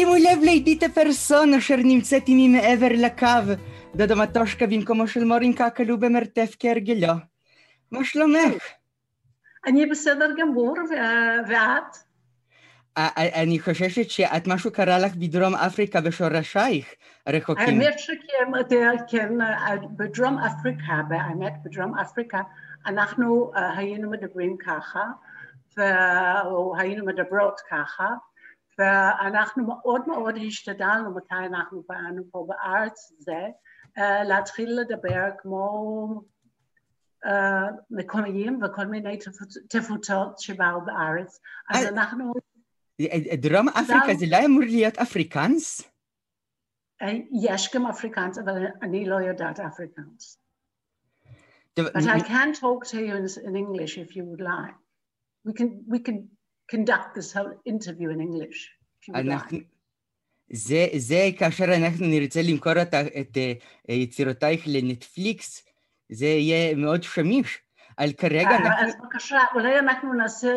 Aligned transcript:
שימו 0.00 0.14
לב 0.14 0.42
לעידית 0.44 0.82
הפרסון 0.82 1.54
אשר 1.54 1.76
נמצאת 1.76 2.26
עימי 2.26 2.48
מעבר 2.48 2.86
לקו. 2.90 3.54
דודו 3.94 4.16
מטושקה 4.16 4.66
במקומו 4.66 5.06
של 5.06 5.24
מורינקה 5.24 5.70
כלוא 5.70 5.96
במרתף 5.96 6.56
כהרגלו. 6.58 7.12
מה 7.92 8.04
שלומך? 8.04 8.62
אני 9.66 9.86
בסדר 9.86 10.30
גמור, 10.38 10.74
ואת? 11.48 11.96
אני 13.16 13.58
חוששת 13.58 14.10
שאת 14.10 14.46
משהו 14.46 14.72
קרה 14.72 14.98
לך 14.98 15.14
בדרום 15.14 15.54
אפריקה 15.54 16.00
בשורשייך 16.00 16.94
רחוקים. 17.28 17.80
האמת 17.80 17.98
שכן, 17.98 18.52
כן, 19.08 19.32
בדרום 19.96 20.38
אפריקה, 20.38 21.02
באמת 21.08 21.52
בדרום 21.64 21.98
אפריקה, 21.98 22.40
אנחנו 22.86 23.52
היינו 23.76 24.10
מדברים 24.10 24.56
ככה, 24.66 25.04
או 26.44 26.74
היינו 26.78 27.06
מדברות 27.06 27.60
ככה, 27.70 28.06
ואנחנו 28.80 29.66
מאוד 29.66 30.08
מאוד 30.08 30.34
השתדלנו 30.46 31.14
מתי 31.14 31.34
אנחנו 31.34 31.82
באנו 31.88 32.22
פה 32.30 32.46
בארץ 32.48 33.12
זה, 33.18 33.48
להתחיל 34.24 34.80
לדבר 34.80 35.24
כמו 35.38 36.22
מקומיים 37.90 38.60
וכל 38.62 38.86
מיני 38.86 39.18
תפוצות 39.68 40.38
שבאו 40.38 40.84
בארץ, 40.84 41.40
אז 41.70 41.86
אנחנו 41.86 42.32
דרום 43.40 43.68
אפריקה 43.68 44.14
זה 44.18 44.26
לא 44.30 44.36
אמור 44.44 44.60
להיות 44.60 44.98
אפריקאנס? 44.98 45.82
יש 47.42 47.74
גם 47.74 47.86
אפריקאנס, 47.86 48.38
אבל 48.38 48.64
אני 48.82 49.06
לא 49.06 49.16
יודעת 49.16 49.60
אפריקאנס. 49.60 50.38
But 51.80 51.96
I 51.96 52.20
can 52.20 52.52
talk 52.52 52.84
to 52.92 52.98
you 53.06 53.14
in 53.48 53.56
English 53.56 53.96
if 53.96 54.16
you 54.16 54.24
would 54.24 54.40
like. 54.40 54.76
We 55.46 55.52
can, 55.58 55.84
we 55.88 55.98
can 56.06 56.28
conduct 56.70 57.14
this 57.14 57.32
whole 57.32 57.52
interview 57.66 58.08
in 58.10 58.20
English 58.20 58.60
like. 59.08 59.54
זה, 60.52 60.86
זה 60.96 61.30
כאשר 61.38 61.64
אנחנו 61.64 62.06
נרצה 62.06 62.40
למכור 62.42 62.82
את, 62.82 62.94
את 62.94 63.36
יצירותייך 63.88 64.62
לנטפליקס, 64.66 65.64
זה 66.08 66.26
יהיה 66.26 66.74
מאוד 66.74 67.02
שמיש. 67.02 67.58
על 67.96 68.12
כרגע 68.12 68.56
אנחנו... 68.56 68.86
אז 68.86 68.94
בבקשה, 68.96 69.38
אולי 69.54 69.78
אנחנו 69.78 70.14
נעשה 70.14 70.48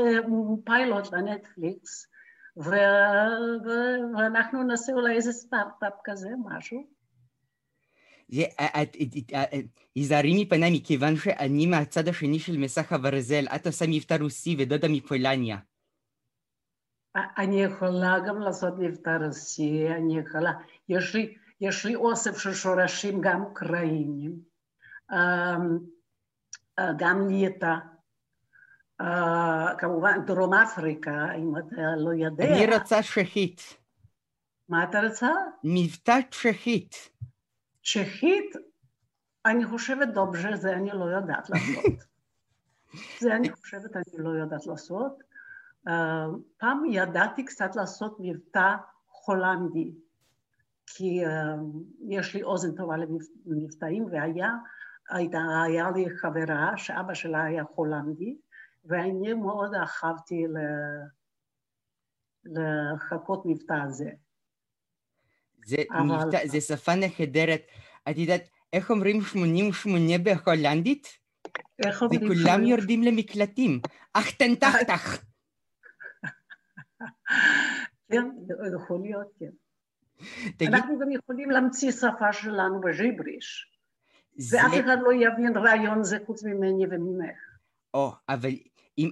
פיילוט 0.65 1.13
לנטפליקס, 1.13 2.07
ואנחנו 4.17 4.63
נעשה 4.63 4.93
אולי 4.93 5.15
איזה 5.15 5.31
סטארט-אפ 5.31 5.93
כזה, 6.03 6.29
משהו. 6.45 6.87
היזהרי 9.95 10.43
מפניי 10.43 10.71
מכיוון 10.77 11.15
שאני 11.15 11.65
מהצד 11.65 12.07
השני 12.07 12.39
של 12.39 12.57
מסך 12.57 12.93
הברזל, 12.93 13.45
את 13.55 13.67
עושה 13.67 13.85
מבטא 13.87 14.17
רוסי 14.21 14.55
ודודה 14.59 14.87
מפולניה. 14.87 15.57
אני 17.15 17.63
יכולה 17.63 18.19
גם 18.27 18.39
לעשות 18.39 18.73
מבטא 18.77 19.17
רוסי, 19.25 19.87
אני 19.89 20.19
יכולה, 20.19 20.51
יש 20.89 21.15
לי, 21.15 21.35
יש 21.61 21.85
לי 21.85 21.95
אוסף 21.95 22.37
של 22.37 22.53
שורשים 22.53 23.21
גם 23.21 23.43
אוקראינים, 23.43 24.39
גם. 26.97 27.27
Uh, 29.01 29.05
כמובן 29.77 30.25
דרום 30.25 30.53
אפריקה, 30.53 31.31
אם 31.37 31.57
אתה 31.57 31.81
לא 31.97 32.13
יודע. 32.13 32.45
אני 32.45 32.75
רוצה 32.75 32.99
צ'כית. 33.01 33.61
מה 34.69 34.83
אתה 34.83 35.01
רוצה? 35.01 35.29
מבטא 35.63 36.19
צ'כית. 36.31 37.09
צ'כית? 37.83 38.55
אני 39.45 39.65
חושבת 39.65 40.07
דובז'ה, 40.07 40.55
זה 40.55 40.73
אני 40.73 40.89
לא 40.93 41.05
יודעת 41.05 41.49
לעשות. 41.49 41.83
זה 43.19 43.35
אני 43.35 43.51
חושבת 43.51 43.95
אני 43.95 44.17
לא 44.17 44.29
יודעת 44.29 44.65
לעשות. 44.67 45.23
Uh, 45.87 45.91
פעם 46.57 46.83
ידעתי 46.91 47.45
קצת 47.45 47.75
לעשות 47.75 48.17
מבטא 48.19 48.75
הולנדי, 49.25 49.91
כי 50.85 51.25
uh, 51.25 51.29
יש 52.09 52.35
לי 52.35 52.43
אוזן 52.43 52.75
טובה 52.75 52.95
למבטאים, 53.45 54.05
והיה 54.11 54.49
היה 55.09 55.91
לי 55.95 56.05
חברה 56.17 56.73
שאבא 56.77 57.13
שלה 57.13 57.43
היה 57.43 57.63
הולנדי, 57.75 58.37
ואני 58.85 59.33
מאוד 59.33 59.71
אהבתי 59.75 60.43
לחכות 62.45 63.43
מבטא 63.45 63.73
הזה. 63.73 64.09
זה, 65.65 65.77
אבל... 65.91 66.01
מבטא, 66.01 66.47
זה 66.47 66.61
שפה 66.61 66.91
נהדרת. 66.95 67.61
את 68.09 68.17
יודעת, 68.17 68.49
איך 68.73 68.91
אומרים 68.91 69.21
88 69.21 70.17
בהולנדית? 70.17 71.07
איך 71.85 72.03
אומרים? 72.03 72.21
וכולם 72.23 72.63
יורדים 72.63 73.03
למקלטים. 73.03 73.81
אך 74.13 74.31
תן 74.31 74.55
תחתך. 74.55 75.23
כן, 78.11 78.29
יכול 78.77 79.01
להיות, 79.01 79.27
כן. 79.39 79.49
תגיד... 80.57 80.73
אנחנו 80.73 80.99
גם 80.99 81.11
יכולים 81.11 81.49
להמציא 81.49 81.91
שפה 81.91 82.33
שלנו 82.33 82.81
בז'יבריש. 82.81 83.73
זה... 84.37 84.57
ואף 84.57 84.73
אחד 84.85 84.97
לא 85.01 85.13
יבין 85.13 85.57
רעיון 85.57 86.03
זה 86.03 86.17
חוץ 86.25 86.43
ממני 86.43 86.85
וממך. 86.89 87.37
או, 87.93 88.11
אבל 88.29 88.49
אם, 88.97 89.09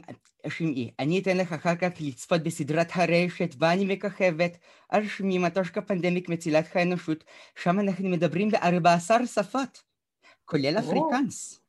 שמעי, 0.47 0.91
אני 0.99 1.19
אתן 1.21 1.37
לך 1.37 1.53
אחר 1.53 1.75
כך 1.75 1.89
לצפות 1.99 2.43
בסדרת 2.43 2.87
הרשת 2.95 3.55
בה 3.55 3.73
אני 3.73 3.93
מככבת 3.93 4.57
על 4.89 5.07
שמי 5.07 5.37
מטושקה 5.37 5.81
פנדמיק 5.81 6.29
מצילת 6.29 6.65
האנושות, 6.75 7.23
שם 7.55 7.79
אנחנו 7.79 8.09
מדברים 8.09 8.49
ב-14 8.49 9.25
שפות, 9.25 9.83
כולל 10.45 10.79
אפריקנס. 10.79 11.61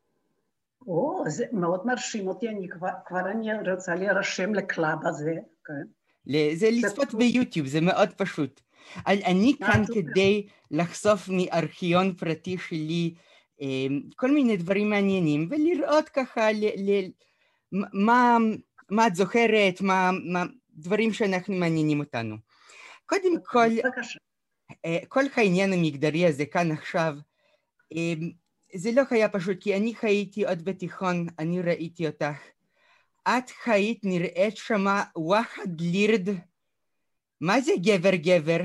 או, 0.87 1.25
זה 1.27 1.45
מאוד 1.53 1.87
מרשים 1.87 2.29
אותי, 2.29 2.49
אני 2.49 2.69
כבר, 2.69 2.89
כבר 3.07 3.31
אני 3.31 3.71
רוצה 3.71 3.95
להירשם 3.95 4.55
לקלאב 4.55 5.07
הזה, 5.07 5.35
כן. 5.65 6.02
זה 6.55 6.71
לצפות 6.71 7.15
ביוטיוב, 7.15 7.67
זה 7.67 7.81
מאוד 7.81 8.13
פשוט. 8.13 8.61
אני 9.07 9.55
כאן 9.59 9.83
כדי 9.95 10.47
לחשוף 10.71 11.29
מארכיון 11.29 12.15
פרטי 12.15 12.57
שלי 12.69 13.15
כל 14.17 14.31
מיני 14.31 14.57
דברים 14.57 14.91
מעניינים, 14.91 15.49
ולראות 15.51 16.09
ככה 16.09 16.49
מה, 17.93 18.37
מה 18.91 19.07
את 19.07 19.15
זוכרת, 19.15 19.81
מה, 19.81 20.11
מה 20.25 20.45
דברים 20.71 21.13
שאנחנו 21.13 21.55
מעניינים 21.55 22.01
אותנו. 22.01 22.37
קודם 23.07 23.33
כל, 23.45 23.69
כל 25.09 25.25
העניין 25.37 25.73
המגדרי 25.73 26.27
הזה 26.27 26.47
כאן 26.47 26.73
עכשיו, 26.73 27.15
זה 28.75 28.93
לא 28.93 29.03
היה 29.11 29.29
פשוט, 29.29 29.57
כי 29.61 29.77
אני 29.77 29.95
חייתי 29.95 30.47
עוד 30.47 30.65
בתיכון, 30.65 31.27
אני 31.39 31.63
ראיתי 31.63 32.07
אותך. 32.07 32.37
את 33.29 33.51
חיית 33.51 34.05
נראית 34.05 34.57
שמה 34.57 35.05
וואחד 35.17 35.81
לירד. 35.81 36.29
מה 37.41 37.61
זה 37.61 37.73
גבר 37.83 38.15
גבר? 38.15 38.61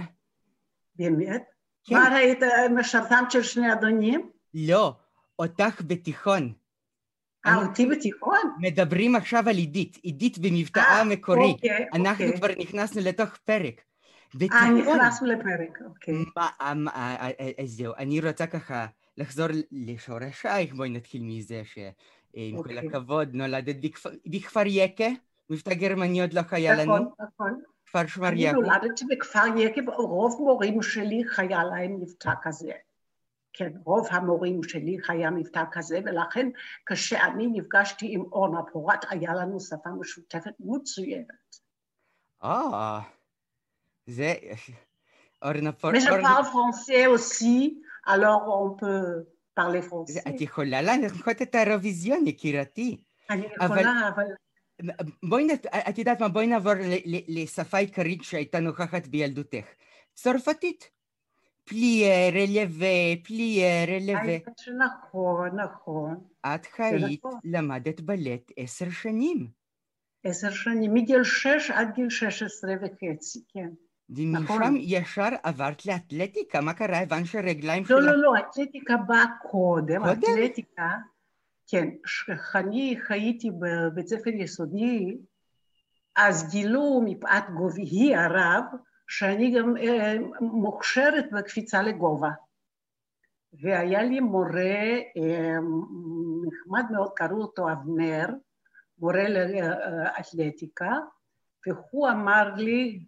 באמת? 0.96 1.44
כן. 1.84 1.96
מה 1.96 2.10
ראית, 2.16 2.40
משרתם 2.76 3.24
של 3.30 3.44
שני 3.44 3.74
אדונים? 3.74 4.30
לא, 4.54 4.94
אותך 5.40 5.82
בתיכון. 5.88 6.54
אה, 7.46 7.56
אותי 7.56 7.86
בתיכון? 7.86 8.56
מדברים 8.60 9.16
עכשיו 9.16 9.50
על 9.50 9.56
עידית, 9.56 9.98
עידית 10.04 10.38
במבטאה 10.38 11.02
המקורי. 11.02 11.52
אוקיי, 11.52 11.86
אנחנו 11.94 12.26
אוקיי. 12.26 12.38
כבר 12.38 12.48
נכנסנו 12.60 13.02
לתוך 13.02 13.30
פרק. 13.38 13.82
אה, 14.52 14.70
נכנסנו 14.70 15.28
לפרק, 15.28 15.80
אוקיי. 15.86 16.16
אז 17.64 17.70
זהו, 17.70 17.94
אני 17.98 18.22
רוצה 18.22 18.48
ככה 18.48 18.86
לחזור 19.18 19.48
לשורשייך, 19.72 20.74
בואי 20.74 20.90
נתחיל 20.90 21.22
מזה 21.24 21.62
שעם 21.66 22.52
כל 22.52 22.58
אוקיי. 22.58 22.80
הכבוד 22.80 23.30
נולדת 23.34 23.76
בכפר 24.26 24.64
יקה, 24.66 25.08
מבטא 25.50 25.74
גרמני 25.74 26.22
עוד 26.22 26.34
לא 26.34 26.42
היה 26.52 26.74
לנו. 26.74 26.96
נכון, 26.96 27.10
נכון. 27.20 27.62
כפר 27.86 28.08
שמר 28.08 28.34
יעקב. 28.34 28.58
אני 28.58 28.68
נולדתי 28.68 29.06
בכפר 29.10 29.58
יקה, 29.58 29.82
רוב 29.98 30.36
מורים 30.40 30.82
שלי 30.82 31.24
היה 31.38 31.64
להם 31.64 32.02
מבטא 32.02 32.32
כזה. 32.42 32.72
כן, 33.54 33.72
רוב 33.84 34.08
המורים 34.12 34.64
שלי 34.64 34.98
היה 35.10 35.32
מבטא 35.32 35.64
כזה, 35.72 36.00
ולכן 36.06 36.50
כשאני 36.86 37.48
נפגשתי 37.48 38.14
עם 38.14 38.22
אורנה 38.32 38.64
פורת, 38.72 39.06
היה 39.10 39.34
לנו 39.34 39.60
שפה 39.60 39.90
משותפת 40.00 40.52
מצוינת. 40.60 41.58
אה, 42.44 43.00
זה... 44.08 44.34
אורנה 45.42 45.72
פורת... 45.72 45.96
Mais 45.96 46.00
je 46.00 46.10
parle 46.10 46.46
français 46.46 47.08
aussi, 47.08 47.82
alors 48.08 48.44
on 48.64 48.70
peut 48.80 49.26
parler 49.56 49.82
français. 49.82 50.30
את 50.30 50.42
יכולה 50.42 50.82
להנחות 50.82 51.42
את 51.42 51.56
האירוויזיון, 51.56 52.28
יקירתי. 52.28 52.98
אני 53.30 53.46
יכולה, 53.56 54.10
אבל... 54.16 54.26
בואי, 55.24 55.48
את 55.90 55.98
יודעת 55.98 56.22
מה, 56.22 56.28
בואי 56.30 56.48
נעבור 56.48 56.74
לשפה 57.28 57.78
עיקרית 57.78 58.24
שהייתה 58.24 58.60
נוכחת 58.60 59.08
בילדותך. 59.08 59.66
צרפתית. 60.14 60.90
פלייה, 61.64 62.30
רלווה, 62.30 63.16
פלייה, 63.24 63.86
רלווה. 63.86 64.38
נכון, 64.78 65.60
נכון. 65.60 66.16
את 66.46 66.66
חיית, 66.66 67.24
למדת 67.44 68.02
בלט 68.02 68.52
עשר 68.58 68.90
שנים. 68.90 69.48
עשר 70.24 70.52
שנים, 70.52 70.94
מגיל 70.94 71.24
שש 71.24 71.72
עד 71.74 71.88
גיל 71.96 72.10
שש 72.10 72.44
עשרה 72.44 72.74
וחצי, 72.82 73.40
כן. 73.54 73.70
ומשם 74.10 74.74
ישר 74.78 75.30
עברת 75.44 75.86
לאתלטיקה, 75.86 76.62
מה 76.62 76.74
קרה? 76.74 77.00
הבנת 77.00 77.26
שרגליים 77.26 77.86
שלך... 77.86 77.92
לא, 77.92 78.02
לא, 78.02 78.18
לא, 78.18 78.34
אתלטיקה 78.40 78.98
באה 78.98 79.26
קודם, 79.52 80.02
אתלטיקה, 80.06 80.90
כן, 81.68 81.90
כשאני 82.04 82.98
חייתי 83.08 83.52
בבית 83.60 84.08
ספר 84.08 84.30
יסודי, 84.30 85.18
אז 86.16 86.50
גילו 86.52 87.02
מפאת 87.06 87.44
גובהי 87.58 88.16
הרב, 88.16 88.64
שאני 89.08 89.60
גם 89.60 89.74
מוכשרת 90.42 91.26
בקפיצה 91.32 91.82
לגובה. 91.82 92.30
והיה 93.54 94.04
לי 94.04 94.20
מורה 94.20 94.82
נחמד 96.48 96.92
מאוד, 96.92 97.12
קראו 97.16 97.42
אותו 97.42 97.72
אבנר, 97.72 98.28
מורה 99.00 99.30
לאתלטיקה, 99.30 100.92
והוא 101.68 102.10
אמר 102.10 102.54
לי, 102.56 103.06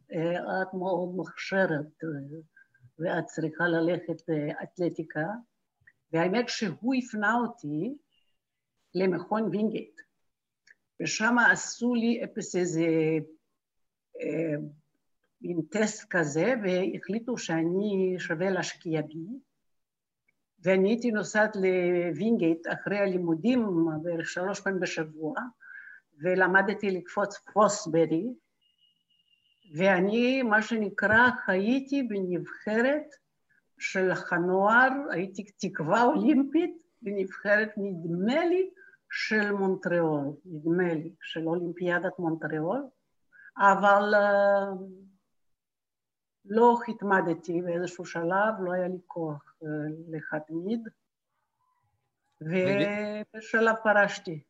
את 0.62 0.74
מאוד 0.74 1.10
מוכשרת 1.16 2.04
ואת 3.00 3.26
צריכה 3.26 3.68
ללכת 3.68 4.22
לאתלטיקה, 4.28 5.26
והאמת 6.14 6.50
שהוא 6.50 6.96
הפנה 6.96 7.36
אותי 7.36 7.98
למכון 8.96 9.44
וינגייט, 9.44 10.02
ושם 11.02 11.36
עשו 11.52 11.96
לי 11.96 12.22
איזה 12.56 12.86
מין 15.42 15.62
טסט 15.72 16.08
כזה, 16.10 16.54
והחליטו 16.64 17.38
שאני 17.38 18.16
שווה 18.20 18.50
להשקיע 18.50 19.02
בי, 19.02 19.26
ואני 20.64 20.90
הייתי 20.90 21.12
נוסעת 21.12 21.56
לווינגייט 21.56 22.68
אחרי 22.74 22.98
הלימודים 22.98 23.66
בערך 24.04 24.30
שלוש 24.30 24.62
פעמים 24.62 24.80
בשבוע, 24.80 25.36
ולמדתי 26.22 26.92
לקפוץ 26.92 27.38
פוסברי, 27.54 28.28
ואני, 29.72 30.44
מה 30.44 30.62
שנקרא, 30.62 31.30
חייתי 31.46 32.04
בנבחרת 32.04 33.06
של 33.80 34.12
הנוער, 34.32 34.90
הייתי 35.12 35.44
תקווה 35.44 36.04
אולימפית 36.04 36.78
בנבחרת, 37.02 37.70
נדמה 37.78 38.46
לי, 38.46 38.70
של 39.12 39.52
מונטריאול, 39.52 40.34
נדמה 40.46 40.94
לי, 40.94 41.14
של 41.22 41.48
אולימפיאדת 41.48 42.20
מונטריאול, 42.20 42.88
אבל 43.58 44.14
uh, 44.14 44.84
לא 46.46 46.80
התמדתי 46.88 47.62
באיזשהו 47.62 48.06
שלב, 48.06 48.54
לא 48.60 48.72
היה 48.72 48.88
לי 48.88 49.00
כוח 49.08 49.56
uh, 49.64 49.66
להתמיד, 50.08 50.88
ובשלב 52.42 53.76
פרשתי. 53.84 54.44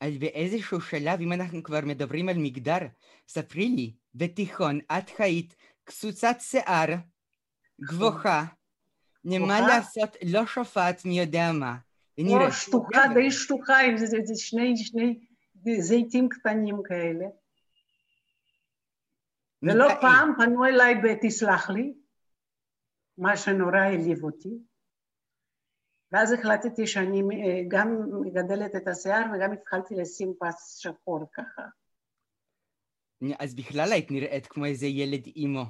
אז 0.00 0.18
באיזשהו 0.18 0.80
שלב, 0.80 1.20
אם 1.20 1.32
אנחנו 1.32 1.62
כבר 1.62 1.80
מדברים 1.82 2.28
על 2.28 2.36
מגדר, 2.38 2.86
ספרי 3.28 3.68
לי, 3.68 3.94
בתיכון 4.14 4.80
את 4.98 5.10
היית 5.18 5.56
קצוצת 5.84 6.36
שיער, 6.40 6.94
גבוהה, 7.80 8.44
נמה 9.24 9.60
לעשות 9.60 10.16
לא 10.26 10.46
שופעת 10.46 11.04
מי 11.04 11.20
יודע 11.20 11.52
מה. 11.52 11.76
לא, 12.18 12.50
שטוחה, 12.50 13.00
די 13.14 13.30
שטוחה, 13.30 13.74
זה, 13.96 14.06
זה, 14.06 14.16
זה 14.24 14.34
שני, 14.36 14.76
שני 14.76 15.18
זיתים 15.78 16.28
קטנים 16.28 16.76
כאלה. 16.84 17.26
ולא 19.62 19.88
פעם 20.00 20.32
פנו 20.38 20.64
אליי 20.64 20.94
ב"תסלח 20.94 21.70
לי", 21.70 21.94
מה 23.18 23.36
שנורא 23.36 23.76
העליב 23.76 24.24
אותי. 24.24 24.48
ואז 26.14 26.32
החלטתי 26.32 26.86
שאני 26.86 27.22
גם 27.68 28.00
מגדלת 28.20 28.76
את 28.76 28.88
השיער 28.88 29.24
וגם 29.34 29.52
התחלתי 29.52 29.94
לשים 29.94 30.34
פס 30.40 30.76
שחור 30.76 31.20
ככה. 31.32 31.62
אז 33.38 33.54
בכלל 33.54 33.92
היית 33.92 34.10
נראית 34.10 34.46
כמו 34.46 34.64
איזה 34.64 34.86
ילד 34.86 35.26
אימו. 35.36 35.64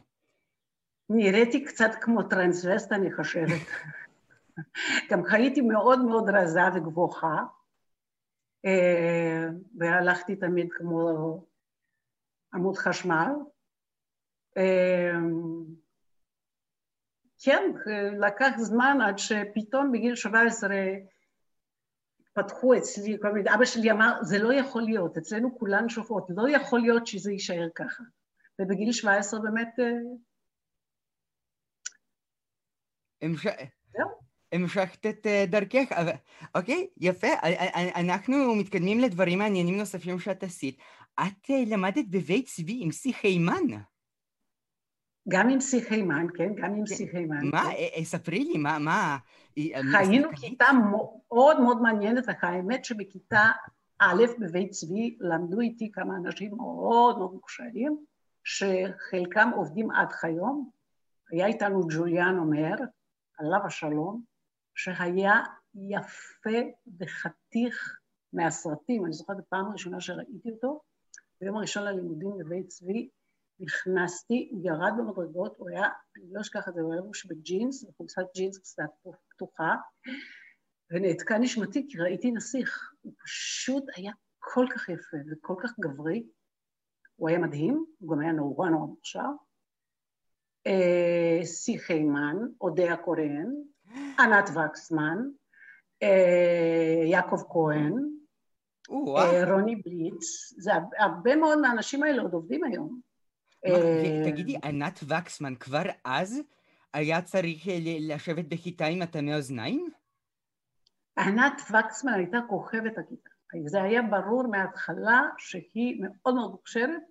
נראיתי 1.10 1.64
קצת 1.64 1.90
כמו 2.00 2.22
טרנסווסט, 2.22 2.92
אני 2.92 3.12
חושבת. 3.12 3.60
גם 5.10 5.22
הייתי 5.32 5.60
מאוד 5.60 6.04
מאוד 6.04 6.30
רזה 6.30 6.60
וגבוהה, 6.74 7.44
והלכתי 9.78 10.36
תמיד 10.36 10.68
כמו 10.72 11.40
עמוד 12.54 12.76
חשמל. 12.76 13.30
כן, 17.44 17.72
לקח 18.20 18.50
זמן 18.56 18.98
עד 19.06 19.18
שפתאום 19.18 19.92
בגיל 19.92 20.14
17 20.14 20.74
פתחו 22.32 22.76
אצלי, 22.76 23.16
כל 23.22 23.32
מיני, 23.32 23.54
אבא 23.54 23.64
שלי 23.64 23.90
אמר, 23.90 24.18
זה 24.22 24.38
לא 24.38 24.54
יכול 24.54 24.82
להיות, 24.82 25.16
אצלנו 25.16 25.58
כולן 25.58 25.88
שופעות, 25.88 26.26
לא 26.28 26.48
יכול 26.48 26.80
להיות 26.80 27.06
שזה 27.06 27.32
יישאר 27.32 27.68
ככה. 27.74 28.02
ובגיל 28.58 28.92
17 28.92 29.40
באמת... 29.40 29.78
המש... 33.22 33.46
המשכת 34.52 35.06
את 35.06 35.26
דרכך, 35.48 35.92
אבל 35.92 36.12
אוקיי, 36.54 36.86
יפה, 36.96 37.28
אנחנו 37.96 38.54
מתקדמים 38.54 39.00
לדברים 39.00 39.38
מעניינים 39.38 39.76
נוספים 39.76 40.18
שאת 40.18 40.42
עשית. 40.42 40.78
את 41.20 41.50
למדת 41.66 42.04
בבית 42.10 42.46
צבי 42.46 42.78
עם 42.82 42.92
סי 42.92 43.12
חיימן. 43.12 43.66
גם 45.28 45.48
עם 45.48 45.60
סי 45.60 45.82
חיימן, 45.82 46.26
כן, 46.34 46.54
גם 46.54 46.74
עם 46.74 46.86
סי 46.86 47.08
חיימן. 47.08 47.46
מה, 47.52 47.64
ספרי 48.02 48.44
לי, 48.44 48.58
מה, 48.58 48.78
מה... 48.78 49.16
היינו 49.56 50.28
כיתה 50.36 50.66
מאוד 50.90 51.60
מאוד 51.60 51.82
מעניינת, 51.82 52.24
האמת 52.42 52.84
שבכיתה 52.84 53.50
א' 53.98 54.24
בבית 54.38 54.70
צבי 54.70 55.16
למדו 55.20 55.60
איתי 55.60 55.92
כמה 55.92 56.16
אנשים 56.16 56.56
מאוד 56.56 57.18
מאוד 57.18 57.32
מוכשרים, 57.32 58.04
שחלקם 58.44 59.50
עובדים 59.56 59.90
עד 59.90 60.12
כיום. 60.12 60.70
היה 61.30 61.46
איתנו 61.46 61.80
ג'וליאן 61.88 62.38
אומר, 62.38 62.74
עליו 63.38 63.60
השלום, 63.66 64.22
שהיה 64.74 65.42
יפה 65.74 66.58
וחתיך 67.00 67.98
מהסרטים. 68.32 69.04
אני 69.04 69.12
זוכרת 69.12 69.36
בפעם 69.36 69.66
הראשונה 69.66 70.00
שראיתי 70.00 70.50
אותו, 70.50 70.80
ביום 71.40 71.56
הראשון 71.56 71.82
ללימודים 71.82 72.30
בבית 72.38 72.68
צבי, 72.68 73.08
נכנסתי, 73.60 74.48
הוא 74.52 74.60
ירד 74.64 74.92
במדרגות, 74.98 75.56
הוא 75.58 75.70
היה, 75.70 75.82
אני 76.16 76.24
לא 76.32 76.40
אשכח 76.40 76.68
את 76.68 76.74
זה, 76.74 76.80
הוא 76.80 76.92
היה 76.92 77.02
לבוש 77.02 77.26
בג'ינס, 77.26 77.84
בחולצת 77.84 78.22
ג'ינס 78.34 78.58
קצת 78.58 79.08
פתוחה, 79.28 79.74
ונעתקה 80.90 81.38
נשמתי 81.38 81.86
כי 81.88 81.98
ראיתי 81.98 82.30
נסיך. 82.30 82.92
הוא 83.00 83.12
פשוט 83.24 83.84
היה 83.96 84.12
כל 84.38 84.66
כך 84.74 84.88
יפה 84.88 85.16
וכל 85.30 85.54
כך 85.62 85.78
גברי. 85.80 86.26
הוא 87.16 87.28
היה 87.28 87.38
מדהים, 87.38 87.84
הוא 87.98 88.10
גם 88.10 88.20
היה 88.20 88.32
נורא 88.32 88.68
נורא 88.68 88.86
מוכשר. 88.86 89.28
אה, 90.66 91.44
סי 91.44 91.78
חיימן, 91.78 92.36
אודיה 92.60 92.96
קורן, 92.96 93.46
ענת 94.18 94.50
וקסמן, 94.50 95.18
אה, 96.02 97.04
יעקב 97.06 97.42
כהן, 97.52 97.92
אה, 99.18 99.54
רוני 99.54 99.76
בליץ, 99.76 100.52
זה 100.58 100.70
הרבה 100.98 101.36
מאוד 101.36 101.58
מהאנשים 101.58 102.02
האלה 102.02 102.22
עוד 102.22 102.32
עובדים 102.32 102.64
היום. 102.64 103.00
תגידי, 104.24 104.56
ענת 104.64 105.00
וקסמן 105.08 105.54
כבר 105.54 105.82
אז 106.04 106.40
היה 106.94 107.22
צריך 107.22 107.68
לשבת 108.00 108.44
בכיתה 108.44 108.86
עם 108.86 109.02
אטמי 109.02 109.34
אוזניים? 109.34 109.90
ענת 111.18 111.60
וקסמן 111.70 112.12
הייתה 112.12 112.38
כוכבת 112.48 112.98
הכיתה. 112.98 113.30
זה 113.66 113.82
היה 113.82 114.02
ברור 114.02 114.46
מההתחלה 114.46 115.22
שהיא 115.38 116.02
מאוד 116.02 116.34
מאוד 116.34 116.50
מוכשרת, 116.50 117.02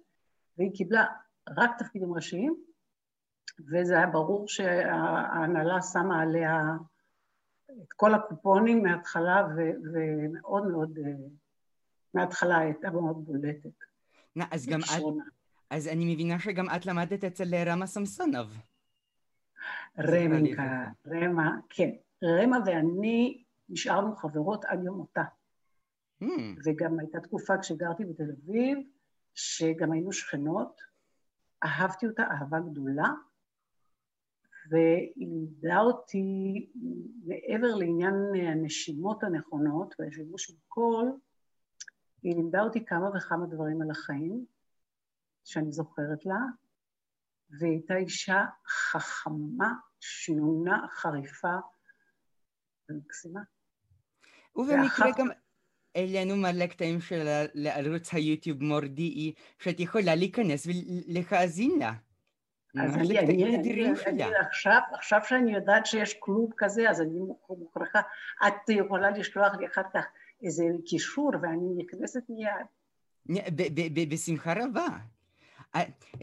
והיא 0.57 0.71
קיבלה 0.73 1.05
רק 1.57 1.71
תפקידים 1.77 2.13
ראשיים, 2.13 2.55
וזה 3.71 3.97
היה 3.97 4.07
ברור 4.07 4.47
שההנהלה 4.47 5.81
שמה 5.81 6.21
עליה 6.21 6.61
את 7.65 7.93
כל 7.93 8.13
הקופונים 8.13 8.83
מההתחלה, 8.83 9.47
ומאוד 9.93 10.67
מאוד, 10.67 10.99
מההתחלה 12.13 12.57
הייתה 12.57 12.89
מאוד 12.89 13.25
בולטת. 13.25 13.69
אז 14.51 14.67
גם 14.67 14.79
את, 14.79 15.03
אז 15.73 15.87
אני 15.87 16.13
מבינה 16.13 16.39
שגם 16.39 16.69
את 16.75 16.85
למדת 16.85 17.23
אצל 17.23 17.55
רמה 17.55 17.85
סמסונוב. 17.85 18.57
רמנקה, 19.99 20.85
רמה, 21.07 21.51
כן. 21.69 21.89
רמה 22.23 22.57
ואני 22.65 23.43
נשארנו 23.69 24.15
חברות 24.15 24.65
עד 24.65 24.83
יום 24.83 24.97
מותה. 24.97 25.23
Hmm. 26.23 26.25
וגם 26.65 26.99
הייתה 26.99 27.19
תקופה 27.19 27.57
כשגרתי 27.57 28.05
בתל 28.05 28.23
אביב, 28.23 28.77
שגם 29.35 29.91
היינו 29.91 30.11
שכנות, 30.11 30.81
אהבתי 31.63 32.07
אותה 32.07 32.23
אהבה 32.23 32.59
גדולה, 32.59 33.09
והיא 34.69 35.27
לימדה 35.27 35.79
אותי, 35.79 36.69
מעבר 37.25 37.75
לעניין 37.75 38.15
הנשימות 38.35 39.23
הנכונות 39.23 39.95
והשימוש 39.99 40.51
בקול, 40.51 41.11
היא 42.23 42.35
לימדה 42.35 42.61
אותי 42.61 42.85
כמה 42.85 43.09
וכמה 43.17 43.45
דברים 43.45 43.81
על 43.81 43.91
החיים, 43.91 44.45
שאני 45.43 45.71
זוכרת 45.71 46.25
לה, 46.25 46.39
והיא 47.59 47.71
הייתה 47.71 47.95
אישה 47.95 48.45
חכמה, 48.67 49.73
שנונה, 49.99 50.85
חריפה 50.91 51.55
ומקסימה. 52.89 53.41
ובמקרה 54.55 55.07
גם 55.17 55.27
אלינו 55.95 56.35
מלא 56.35 56.67
קטעים 56.67 57.01
של 57.01 57.27
ערוץ 57.55 58.13
היוטיוב 58.13 58.63
מורדיעי, 58.63 59.33
שאת 59.59 59.79
יכולה 59.79 60.15
להיכנס 60.15 60.67
ולהאזין 60.67 61.79
לה. 61.79 61.93
אז 62.83 62.95
אני, 62.95 63.19
אני, 63.19 63.55
אני, 63.55 63.85
אני 64.07 64.35
עכשיו, 64.35 64.79
עכשיו 64.93 65.19
שאני 65.23 65.53
יודעת 65.53 65.85
שיש 65.85 66.13
קלוב 66.13 66.51
כזה, 66.57 66.89
אז 66.89 67.01
אני 67.01 67.19
מוכרחה, 67.49 68.01
את 68.47 68.69
יכולה 68.69 69.09
לשלוח 69.09 69.53
לי 69.59 69.67
אחר 69.67 69.81
כך 69.93 70.05
איזה 70.43 70.63
קישור 70.85 71.31
ואני 71.41 71.83
נכנסת 71.83 72.23
מיד. 72.29 72.65
בשמחה 74.09 74.53
רבה. 74.53 74.87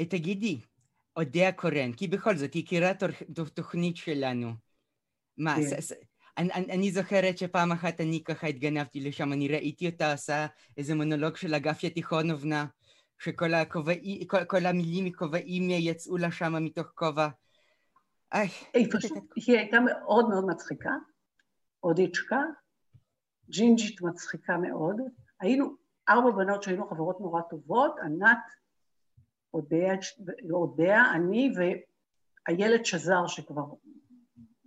תגידי, 0.08 0.60
אודיה 1.16 1.52
קורן, 1.52 1.92
כי 1.92 2.08
בכל 2.08 2.36
זאת, 2.36 2.54
היא 2.54 2.64
הכירה 2.64 2.92
תוכנית 3.54 3.96
שלנו. 3.96 4.52
מה, 5.38 5.54
כן. 5.54 5.94
אני, 6.38 6.52
אני, 6.52 6.92
זוכרת 6.92 7.38
שפעם 7.38 7.72
אחת 7.72 8.00
אני 8.00 8.24
ככה 8.24 8.46
התגנבתי 8.46 9.00
לשם, 9.00 9.32
אני 9.32 9.48
ראיתי 9.48 9.86
אותה 9.86 10.12
עושה 10.12 10.46
איזה 10.76 10.94
מונולוג 10.94 11.36
של 11.36 11.54
אגפיה 11.54 11.90
תיכונובנה, 11.90 12.66
שכל 13.18 13.54
הכובעי, 13.54 14.26
כל, 14.28 14.44
כל 14.44 14.66
המילים 14.66 15.04
מכובעים 15.04 15.70
יצאו 15.70 16.16
לה 16.16 16.30
שם 16.30 16.64
מתוך 16.64 16.86
כובע. 16.94 17.28
היא 18.74 18.86
פשוט, 18.92 19.12
היא 19.36 19.58
הייתה 19.58 19.76
מאוד 19.80 20.28
מאוד 20.28 20.44
מצחיקה, 20.46 20.90
אודיצ'קה, 21.82 22.40
ג'ינג'ית 23.50 24.02
מצחיקה 24.02 24.56
מאוד. 24.56 24.96
היינו 25.40 25.74
ארבע 26.08 26.30
בנות 26.30 26.62
שהיינו 26.62 26.88
חברות 26.88 27.20
נורא 27.20 27.40
טובות, 27.50 27.94
ענת, 28.04 28.38
אודיה, 29.54 31.14
אני 31.14 31.52
ואיילת 31.56 32.86
שזר 32.86 33.26
שכבר 33.26 33.62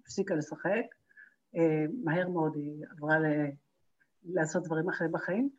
הפסיקה 0.02 0.36
לשחק, 0.36 0.86
אה, 1.56 1.86
מהר 2.04 2.30
מאוד 2.30 2.56
היא 2.56 2.86
עברה 2.92 3.20
ל... 3.20 3.26
לעשות 4.24 4.64
דברים 4.64 4.90
אחרים 4.90 5.12
בחיים. 5.12 5.50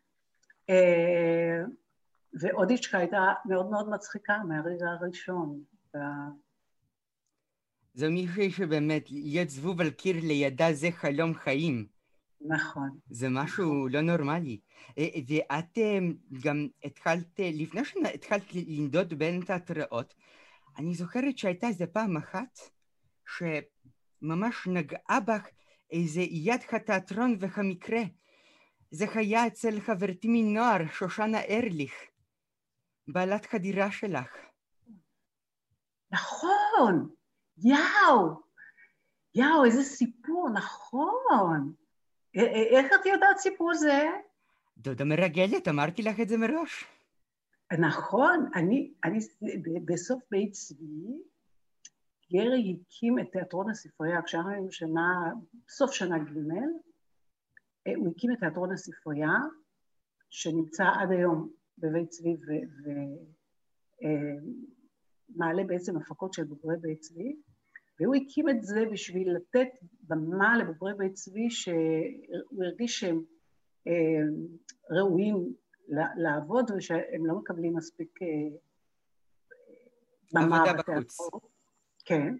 אה, 0.70 1.62
ואודיצ'קה 2.40 2.98
הייתה 2.98 3.32
מאוד 3.44 3.70
מאוד 3.70 3.88
מצחיקה 3.90 4.38
מהרגע 4.48 4.86
הראשון. 4.86 5.60
זו 7.94 8.10
מישהי 8.10 8.50
שבאמת, 8.50 9.10
להיות 9.10 9.48
זבוב 9.48 9.80
על 9.80 9.90
קיר 9.90 10.16
לידה 10.22 10.72
זה 10.72 10.88
חלום 10.90 11.34
חיים. 11.34 11.93
נכון. 12.44 12.98
זה 13.10 13.28
משהו 13.28 13.88
לא 13.88 14.00
נורמלי. 14.00 14.60
אה, 14.98 15.08
ואת 15.28 15.78
גם 16.42 16.68
התחלת, 16.84 17.40
לפני 17.40 17.84
שהתחלת 17.84 18.54
לנדוד 18.54 19.14
בין 19.14 19.40
תיאטראות, 19.44 20.14
אני 20.78 20.94
זוכרת 20.94 21.38
שהייתה 21.38 21.66
איזה 21.66 21.86
פעם 21.86 22.16
אחת 22.16 22.58
שממש 23.26 24.66
נגעה 24.66 25.20
בך 25.20 25.48
איזה 25.90 26.20
יד 26.20 26.60
התיאטרון 26.72 27.36
והמקרה. 27.40 28.02
זה 28.90 29.06
היה 29.14 29.46
אצל 29.46 29.80
חברתי 29.80 30.28
מנוער, 30.30 30.86
שושנה 30.92 31.40
ארליך, 31.44 31.94
בעלת 33.08 33.54
הדירה 33.54 33.90
שלך. 33.90 34.36
נכון, 36.10 37.08
יאו, 37.58 38.42
יאו, 39.34 39.64
איזה 39.64 39.82
סיפור, 39.82 40.48
נכון. 40.54 41.74
איך 42.34 42.86
את 43.00 43.06
יודעת 43.06 43.38
סיפור 43.38 43.74
זה? 43.74 44.02
דודה 44.78 45.04
מרגלת, 45.04 45.68
אמרתי 45.68 46.02
לך 46.02 46.20
את 46.20 46.28
זה 46.28 46.36
מראש. 46.36 46.84
נכון, 47.80 48.50
אני, 48.54 48.92
אני 49.04 49.18
בסוף 49.84 50.22
בית 50.30 50.52
צבי, 50.52 51.22
גרי 52.32 52.76
הקים 52.80 53.18
את 53.18 53.32
תיאטרון 53.32 53.70
הספרייה, 53.70 54.22
כשאנחנו 54.22 54.72
שנה, 54.72 55.32
סוף 55.68 55.92
שנה 55.92 56.18
ג', 56.18 56.38
אה, 57.86 57.92
הוא 57.96 58.08
הקים 58.08 58.32
את 58.32 58.38
תיאטרון 58.38 58.72
הספרייה, 58.72 59.32
שנמצא 60.30 60.84
עד 61.00 61.10
היום 61.10 61.50
בבית 61.78 62.08
צבי 62.08 62.36
ומעלה 65.30 65.62
אה, 65.62 65.66
בעצם 65.66 65.96
הפקות 65.96 66.32
של 66.32 66.44
בוגרי 66.44 66.76
בית 66.80 67.00
צבי, 67.00 67.36
והוא 68.00 68.14
הקים 68.14 68.48
את 68.48 68.62
זה 68.62 68.84
בשביל 68.92 69.36
לתת 69.36 69.68
במה 70.02 70.56
לבוגרי 70.58 70.94
בית 70.94 71.14
צבי 71.14 71.50
שהוא 71.50 72.64
הרגיש 72.64 73.00
שהם 73.00 73.22
אה, 73.86 73.92
ראויים 74.90 75.54
לעבוד 76.16 76.70
ושהם 76.70 77.26
לא 77.26 77.34
מקבלים 77.34 77.76
מספיק 77.76 78.18
במה 80.32 80.64
בתיאטרון. 80.78 81.40
כן. 82.04 82.34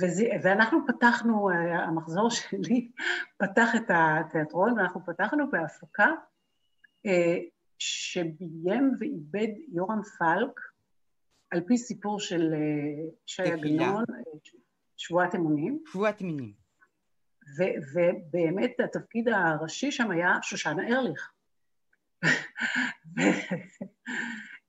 וזה, 0.00 0.28
ואנחנו 0.42 0.78
פתחנו, 0.86 1.50
המחזור 1.88 2.30
שלי 2.30 2.90
פתח 3.38 3.68
את 3.76 3.90
התיאטרון, 3.94 4.78
ואנחנו 4.78 5.00
פתחנו 5.06 5.50
בהפקה 5.50 6.06
אה, 7.06 7.38
שביים 7.78 8.92
ואיבד 8.98 9.54
יורם 9.68 10.02
פלק, 10.18 10.60
על 11.50 11.60
פי 11.66 11.78
סיפור 11.78 12.20
של 12.20 12.54
אה, 12.54 13.10
שי 13.26 13.42
עגנון, 13.42 14.04
אה, 14.10 14.29
שבועת 15.00 15.34
אמונים. 15.34 15.82
שבועת 15.86 16.22
אמונים. 16.22 16.52
ובאמת 17.94 18.80
התפקיד 18.84 19.28
הראשי 19.28 19.92
שם 19.92 20.10
היה 20.10 20.38
שושנה 20.42 20.88
ארליך. 20.88 21.32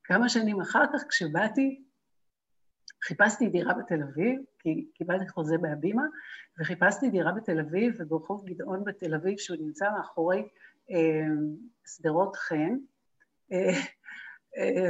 כמה 0.04 0.30
שנים 0.30 0.62
אחר 0.62 0.84
כך, 0.94 1.04
כשבאתי, 1.10 1.84
חיפשתי 3.04 3.50
דירה 3.50 3.74
בתל 3.74 4.04
אביב, 4.04 4.42
כי 4.60 4.88
קיבלתי 4.94 5.30
חוזה 5.30 5.58
בהבימה, 5.58 6.04
וחיפשתי 6.60 7.10
דירה 7.10 7.32
בתל 7.32 7.60
אביב, 7.60 7.96
וברחוב 8.00 8.46
גדעון 8.46 8.84
בתל 8.84 9.16
אביב, 9.16 9.38
שהוא 9.38 9.58
נמצא 9.58 9.90
מאחורי 9.98 10.48
אה, 10.92 11.28
שדרות 11.88 12.36
חן. 12.36 12.76
אה, 13.52 13.80
אה, 14.58 14.90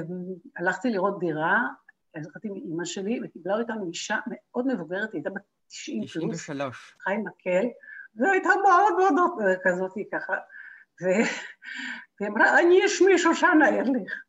הלכתי 0.58 0.90
לראות 0.90 1.20
דירה, 1.20 1.68
הלכתי 2.16 2.48
עם 2.48 2.56
אימא 2.56 2.86
שלי, 2.86 3.20
וקיבלה 3.24 3.56
אותנו 3.58 3.88
אישה 3.88 4.18
מאוד 4.28 4.68
מבוגרת, 4.68 5.14
היא 5.14 5.20
הייתה 5.20 5.30
בת 5.30 5.42
90 5.68 6.08
פלוס. 6.08 6.36
93. 6.36 6.98
חיים 7.00 7.26
מקל, 7.26 7.66
והייתה 8.16 8.50
מאוד 8.64 9.14
מאוד 9.14 9.32
כזאת 9.64 9.92
ככה, 10.12 10.34
והיא 11.02 12.30
אמרה, 12.30 12.60
אני 12.60 12.80
יש 12.84 13.02
מישהו 13.02 13.36
שנה 13.36 13.70
ארליך. 13.70 14.24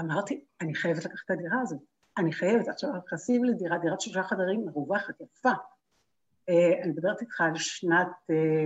אמרתי, 0.00 0.44
אני 0.60 0.74
חייבת 0.74 1.04
לקחת 1.04 1.24
את 1.24 1.30
הדירה 1.30 1.60
הזאת. 1.60 1.80
אני 2.18 2.32
חייבת, 2.32 2.68
עכשיו 2.68 2.90
נכנסים 2.92 3.44
לדירה, 3.44 3.78
דירת 3.78 4.00
שלושה 4.00 4.22
חדרים 4.22 4.64
מרווחת, 4.66 5.14
יפה. 5.20 5.52
אה, 6.48 6.82
אני 6.82 6.90
מדברת 6.90 7.20
איתך 7.20 7.40
על 7.40 7.54
שנת 7.54 8.08
אה, 8.30 8.64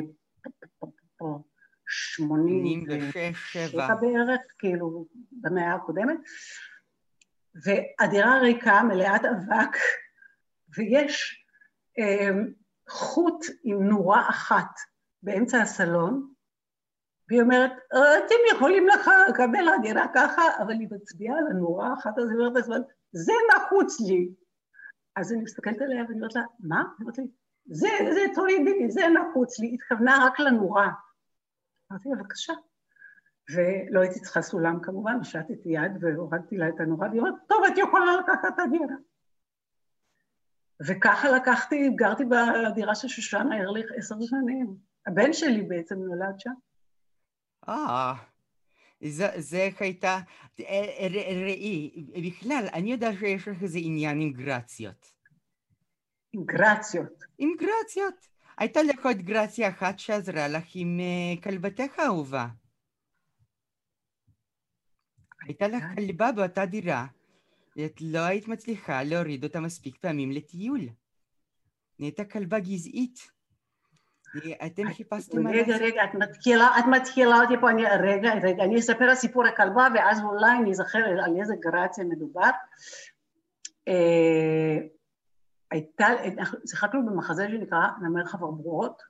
שמונים 1.88 2.84
ושבע 2.88 3.94
בערך, 3.94 4.40
כאילו, 4.58 5.06
במאה 5.32 5.74
הקודמת, 5.74 6.16
והדירה 7.64 8.38
ריקה, 8.38 8.82
מלאת 8.82 9.24
אבק, 9.24 9.76
ויש 10.76 11.44
אה, 11.98 12.30
חוט 12.88 13.44
עם 13.64 13.88
נורה 13.88 14.28
אחת 14.30 14.70
באמצע 15.22 15.58
הסלון, 15.58 16.32
והיא 17.28 17.42
אומרת, 17.42 17.72
אתם 17.92 18.56
יכולים 18.56 18.86
לקבל 19.28 19.68
הדירה 19.68 20.06
ככה, 20.14 20.42
אבל 20.62 20.72
היא 20.72 20.88
מצביעה 20.90 21.38
על 21.38 21.46
הנורה 21.50 21.88
האחת 21.90 22.18
הזאת, 22.18 22.30
היא 22.30 22.38
אומרת 22.38 22.54
לעצמה, 22.54 22.76
זה 23.12 23.32
נחוץ 23.56 24.00
לי. 24.00 24.28
אז 25.16 25.32
אני 25.32 25.42
מסתכלת 25.42 25.80
עליה 25.80 26.02
ואני 26.02 26.14
אומרת 26.14 26.34
לה, 26.34 26.42
מה? 26.60 26.78
היא 26.78 27.00
אומרת 27.00 27.18
לי, 27.18 27.24
זה, 27.66 27.88
זה 28.14 28.20
תורידי 28.34 28.78
לי, 28.78 28.90
זה 28.90 29.02
נחוץ 29.08 29.58
לי, 29.58 29.74
התכוונה 29.74 30.18
רק 30.26 30.40
לנורה. 30.40 30.88
אמרתי 31.92 32.08
לה, 32.08 32.16
בבקשה. 32.16 32.52
ולא 33.50 34.00
הייתי 34.00 34.20
צריכה 34.20 34.42
סולם 34.42 34.78
כמובן, 34.82 35.18
השטתי 35.20 35.68
יד 35.68 35.92
והורדתי 36.00 36.56
לה 36.56 36.68
את 36.68 36.80
הנורה, 36.80 37.08
והיא 37.08 37.20
אומרת, 37.20 37.34
טוב, 37.48 37.58
את 37.72 37.78
יכולה 37.78 38.16
לקחת 38.16 38.58
הדירה. 38.58 38.96
וככה 40.86 41.30
לקחתי, 41.30 41.90
גרתי 41.94 42.24
בדירה 42.24 42.94
של 42.94 43.08
שושנה 43.08 43.60
ארליך 43.60 43.86
עשר 43.96 44.14
שנים. 44.20 44.76
הבן 45.06 45.32
שלי 45.32 45.62
בעצם 45.62 45.94
נולד 45.94 46.34
שם. 46.40 46.50
אה, 47.68 48.14
זה, 49.00 49.68
הייתה, 49.80 50.18
ראי, 51.20 52.06
בכלל, 52.28 52.64
אני 52.72 52.92
יודע 52.92 53.12
שיש 53.12 53.48
לך 53.48 53.62
איזה 53.62 53.78
עניין 53.82 54.20
עם 54.20 54.32
גרציות. 54.32 55.12
עם 56.32 56.44
גרציות. 56.44 57.24
עם 57.38 57.50
גרציות. 57.58 58.26
הייתה 58.58 58.82
לך 58.82 59.06
עוד 59.06 59.16
גרציה 59.16 59.68
אחת 59.68 59.98
שעזרה 59.98 60.48
לך 60.48 60.64
עם 60.74 61.00
כלבתך 61.42 61.98
האהובה. 61.98 62.46
הייתה 65.46 65.68
לך 65.68 65.84
כלבה 65.94 66.32
באותה 66.32 66.66
דירה, 66.66 67.06
ואת 67.76 68.00
לא 68.00 68.18
היית 68.18 68.48
מצליחה 68.48 69.02
להוריד 69.02 69.44
אותה 69.44 69.60
מספיק 69.60 69.96
פעמים 69.96 70.30
לטיול. 70.30 70.80
נהייתה 71.98 72.24
כלבה 72.24 72.58
גזעית. 72.58 73.36
אתם 74.66 74.92
חיפשתם 74.92 75.42
מה 75.42 75.52
לעשות? 75.52 75.74
רגע, 75.74 75.84
רגע, 75.84 76.04
את 76.04 76.14
מתחילה, 76.14 76.68
את 76.78 76.84
מתחילה 76.90 77.42
אותי 77.42 77.54
פה, 77.60 77.70
אני, 77.70 77.82
רגע, 78.02 78.34
רגע, 78.42 78.64
אני 78.64 78.78
אספר 78.78 79.04
על 79.04 79.14
סיפור 79.14 79.46
הכלבה 79.46 79.88
ואז 79.94 80.20
אולי 80.20 80.58
אני 80.60 80.70
אזכר 80.70 80.98
על 80.98 81.40
איזה 81.40 81.54
גרציה 81.60 82.04
מדובר. 82.04 82.50
אה, 83.88 84.78
הייתה, 85.70 86.06
שיחקנו 86.66 87.06
במחזה 87.06 87.48
שנקרא 87.48 87.86
נמר 88.02 88.24
חברבורות, 88.24 89.02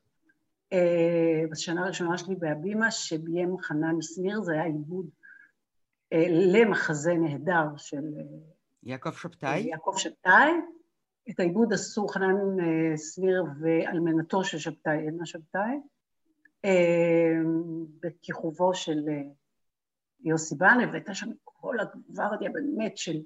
אה, 0.72 1.42
בשנה 1.50 1.84
הראשונה 1.84 2.18
שלי 2.18 2.34
בהבימה, 2.34 2.90
שביים 2.90 3.58
חנן 3.58 4.02
שניר, 4.02 4.40
זה 4.42 4.52
היה 4.52 4.64
עיבוד 4.64 5.06
אה, 5.06 5.25
למחזה 6.30 7.14
נהדר 7.14 7.76
של 7.76 8.04
יעקב 8.82 9.12
שבתאי. 9.12 9.60
יעקב 9.60 9.94
שבתאי. 9.96 10.50
את 11.30 11.40
העיבוד 11.40 11.72
עשו 11.72 12.08
חנן 12.08 12.60
אה, 12.60 12.98
שניר 12.98 13.44
ואלמנתו 13.60 14.44
של 14.44 14.58
שבתאי, 14.58 15.08
עדנה 15.08 15.26
שבתאי, 15.26 15.76
אה, 16.64 17.40
בכיכובו 18.02 18.74
של 18.74 19.00
יוסי 20.24 20.54
בנאי, 20.54 20.86
והייתה 20.86 21.14
שם 21.14 21.30
כל 21.44 21.76
הגווארדיה 21.80 22.50
באמת 22.50 22.96
של 22.96 23.22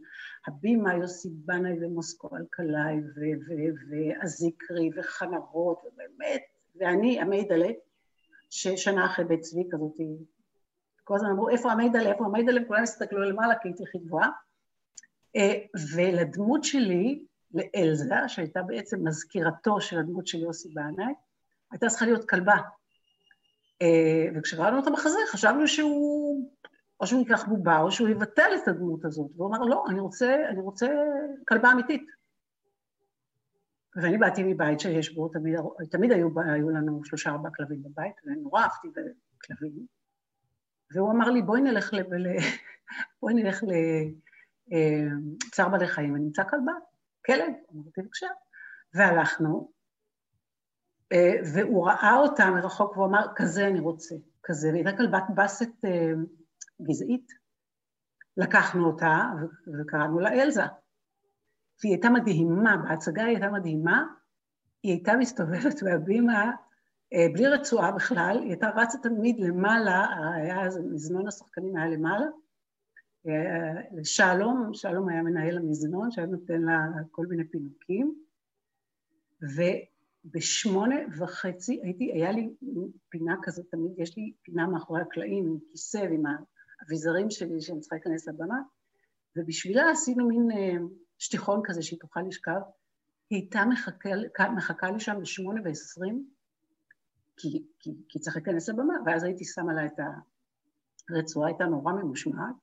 הבימה, 0.46 0.94
יוסי 0.94 1.28
בנאי 1.30 1.72
ומוסקו 1.80 2.36
אלקלעי 2.36 2.96
ואזיקרי 3.90 4.90
וחנרות, 4.96 5.82
ובאמת, 5.84 6.42
ואני, 6.76 7.20
המיידלה, 7.20 7.68
ששנה 8.50 9.06
אחרי 9.06 9.24
בית 9.24 9.40
צבי 9.40 9.64
כזאת, 9.70 9.96
כל 11.10 11.16
הזמן 11.16 11.30
אמרו, 11.30 11.48
איפה 11.48 11.72
המיידלה, 11.72 12.12
איפה 12.12 12.24
המיידלה, 12.24 12.60
כולם 12.68 12.82
הסתכלו 12.82 13.20
למעלה 13.20 13.54
כי 13.62 13.68
הייתי 13.68 13.82
הכי 13.82 13.98
גבוהה. 13.98 14.28
אה, 15.36 15.54
ולדמות 15.94 16.64
שלי, 16.64 17.24
לאלזה, 17.54 18.14
שהייתה 18.26 18.62
בעצם 18.62 19.08
מזכירתו 19.08 19.80
של 19.80 19.98
הדמות 19.98 20.26
של 20.26 20.38
יוסי 20.38 20.68
בנאי, 20.68 21.14
הייתה 21.72 21.86
צריכה 21.86 22.04
להיות 22.04 22.28
כלבה. 22.28 22.56
אה, 23.82 24.26
וכשראינו 24.34 24.78
את 24.78 24.86
המחזה 24.86 25.18
חשבנו 25.30 25.68
שהוא, 25.68 26.50
או 27.00 27.06
שהוא 27.06 27.20
ייקח 27.20 27.44
בובה 27.48 27.78
או 27.78 27.92
שהוא 27.92 28.08
יבטל 28.08 28.50
את 28.62 28.68
הדמות 28.68 29.04
הזאת, 29.04 29.30
והוא 29.36 29.48
אמר 29.48 29.58
לא, 29.58 29.84
אני 29.90 30.00
רוצה, 30.00 30.36
אני 30.48 30.60
רוצה 30.60 30.86
כלבה 31.48 31.72
אמיתית. 31.72 32.06
ואני 33.96 34.18
באתי 34.18 34.42
מבית 34.42 34.80
שיש 34.80 35.14
בו, 35.14 35.28
תמיד, 35.28 35.56
תמיד 35.90 36.12
היו, 36.12 36.28
היו 36.54 36.70
לנו 36.70 37.04
שלושה 37.04 37.30
ארבעה 37.30 37.52
כלבים 37.56 37.82
בבית, 37.82 38.14
ונורא 38.24 38.62
אהבתי 38.62 38.88
בכלבים. 38.88 39.99
והוא 40.92 41.12
אמר 41.12 41.30
לי, 41.30 41.42
בואי 41.42 41.60
נלך, 41.60 41.92
ל, 41.92 41.98
בואי 43.22 43.34
נלך 43.34 43.62
לצער 44.68 45.66
אה, 45.66 45.70
בעלי 45.70 45.88
חיים, 45.88 46.16
אני 46.16 46.24
אמצא 46.24 46.44
כלבה, 46.44 46.72
כלב, 47.26 47.52
אמרתי 47.74 48.00
בבקשה. 48.02 48.26
והלכנו, 48.94 49.72
אה, 51.12 51.34
והוא 51.54 51.86
ראה 51.86 52.16
אותה 52.16 52.50
מרחוק 52.50 52.96
והוא 52.96 53.06
אמר, 53.06 53.26
כזה 53.36 53.66
אני 53.66 53.80
רוצה, 53.80 54.14
כזה, 54.42 54.68
והייתה 54.72 54.96
כלבת 54.96 55.24
בסת 55.34 55.84
אה, 55.84 56.12
גזעית. 56.82 57.40
לקחנו 58.36 58.86
אותה 58.86 59.20
וקראנו 59.80 60.20
לה 60.20 60.32
אלזה. 60.32 60.62
והיא 61.82 61.92
הייתה 61.92 62.10
מדהימה, 62.10 62.76
בהצגה 62.76 63.24
היא 63.24 63.36
הייתה 63.36 63.50
מדהימה, 63.50 64.04
היא 64.82 64.92
הייתה 64.92 65.16
מסתובבת 65.16 65.82
בהבימה 65.82 66.52
בלי 67.32 67.46
רצועה 67.46 67.92
בכלל, 67.92 68.38
היא 68.40 68.48
הייתה 68.48 68.70
רצה 68.76 68.98
תמיד 68.98 69.40
למעלה, 69.40 70.06
היה 70.34 70.64
איזה 70.64 70.80
מזנון 70.82 71.26
השחקנים 71.28 71.76
היה 71.76 71.86
למעלה, 71.88 72.26
לשלום, 73.92 74.70
שלום 74.74 75.08
היה 75.08 75.22
מנהל 75.22 75.56
המזנון 75.56 76.10
שהיה 76.10 76.26
נותן 76.26 76.62
לה 76.62 76.78
כל 77.10 77.26
מיני 77.26 77.48
פינוקים, 77.48 78.14
בשמונה 80.24 80.96
וחצי 81.18 81.80
הייתי, 81.82 82.12
היה 82.12 82.32
לי 82.32 82.54
פינה 83.08 83.36
כזאת, 83.42 83.66
תמיד 83.70 83.92
יש 83.98 84.16
לי 84.16 84.32
פינה 84.42 84.66
מאחורי 84.66 85.00
הקלעים 85.00 85.46
עם 85.46 85.58
כיסא 85.70 85.96
ועם 85.96 86.22
האביזרים 86.26 87.30
שלי 87.30 87.60
שאני 87.60 87.80
צריכה 87.80 87.96
להיכנס 87.96 88.28
לבמה, 88.28 88.58
ובשבילה 89.36 89.90
עשינו 89.90 90.28
מין 90.28 90.50
אה, 90.50 90.84
שטיחון 91.18 91.60
כזה 91.64 91.82
שהיא 91.82 92.00
תוכל 92.00 92.20
לשכב. 92.20 92.60
היא 93.30 93.38
הייתה 93.38 93.64
מחכה, 93.64 94.10
מחכה 94.56 94.90
לי 94.90 95.00
שם 95.00 95.16
בשמונה 95.20 95.60
ועשרים, 95.64 96.26
כי, 97.40 97.62
כי, 98.08 98.18
צריך 98.18 98.36
להיכנס 98.36 98.68
לבמה, 98.68 98.94
ואז 99.06 99.24
הייתי 99.24 99.44
שמה 99.44 99.72
לה 99.72 99.86
את 99.86 100.00
הרצועה, 101.10 101.48
הייתה 101.48 101.64
נורא 101.64 101.92
ממושמעת, 101.92 102.54